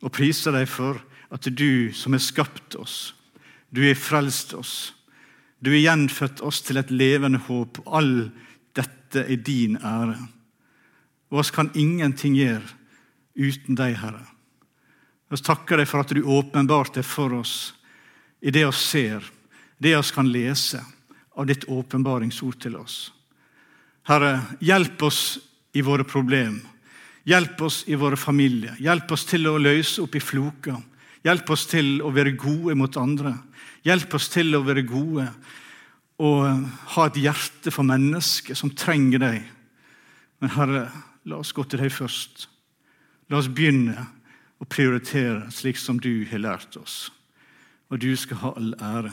og 0.04 0.12
priser 0.12 0.52
deg 0.52 0.68
for 0.68 1.00
at 1.32 1.48
du 1.48 1.90
som 1.96 2.12
har 2.12 2.22
skapt 2.22 2.76
oss, 2.76 3.14
du 3.72 3.80
har 3.86 3.96
frelst 3.98 4.52
oss, 4.56 4.92
du 5.64 5.72
har 5.72 5.80
gjenfødt 5.82 6.42
oss 6.44 6.60
til 6.62 6.78
et 6.78 6.90
levende 6.94 7.40
håp. 7.48 7.80
All 7.86 8.30
dette 8.76 9.24
er 9.24 9.40
din 9.42 9.76
ære. 9.82 10.18
Og 11.32 11.40
oss 11.42 11.50
kan 11.50 11.72
ingenting 11.74 12.36
gjøre 12.38 12.62
uten 13.34 13.78
deg, 13.78 13.96
Herre. 13.98 14.22
Vi 15.28 15.36
takker 15.36 15.80
deg 15.80 15.88
for 15.88 16.02
at 16.02 16.14
du 16.14 16.22
åpenbart 16.24 16.96
er 17.00 17.06
for 17.06 17.34
oss 17.40 17.74
i 18.40 18.52
det 18.54 18.64
vi 18.64 18.72
ser, 18.76 19.24
det 19.78 19.94
vi 19.96 20.14
kan 20.14 20.30
lese 20.32 20.80
av 21.38 21.46
ditt 21.46 21.68
åpenbaringsord 21.68 22.58
til 22.62 22.78
oss. 22.80 23.10
Herre, 24.08 24.40
hjelp 24.64 25.02
oss 25.04 25.38
i 25.76 25.84
våre 25.84 26.06
problemer. 26.08 26.64
Hjelp 27.28 27.60
oss 27.60 27.82
i 27.86 27.96
våre 27.98 28.16
familier. 28.16 28.78
Hjelp 28.80 29.10
oss 29.12 29.26
til 29.28 29.44
å 29.50 29.58
løse 29.60 30.00
opp 30.00 30.14
i 30.16 30.22
floker. 30.22 30.78
Hjelp 31.26 31.50
oss 31.52 31.66
til 31.68 31.98
å 32.00 32.12
være 32.14 32.32
gode 32.40 32.76
mot 32.78 32.96
andre. 32.96 33.34
Hjelp 33.84 34.14
oss 34.16 34.30
til 34.32 34.56
å 34.56 34.64
være 34.64 34.86
gode 34.88 35.28
og 36.18 36.64
ha 36.96 37.04
et 37.06 37.18
hjerte 37.22 37.70
for 37.70 37.86
mennesker 37.86 38.56
som 38.58 38.72
trenger 38.74 39.22
deg. 39.22 39.42
Men 40.40 40.54
Herre, 40.56 40.86
la 41.28 41.38
oss 41.38 41.52
gå 41.54 41.62
til 41.68 41.84
deg 41.84 41.92
først. 41.94 42.48
La 43.30 43.38
oss 43.38 43.50
begynne 43.52 44.08
og 44.58 44.68
prioritere 44.68 45.50
slik 45.50 45.76
som 45.76 45.98
du 45.98 46.24
har 46.30 46.38
lært 46.38 46.76
oss. 46.76 47.12
Og 47.88 48.02
du 48.02 48.16
skal 48.16 48.36
ha 48.42 48.52
all 48.56 48.74
ære 48.80 49.12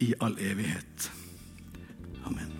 i 0.00 0.14
all 0.20 0.36
evighet. 0.40 1.12
Amen. 2.24 2.50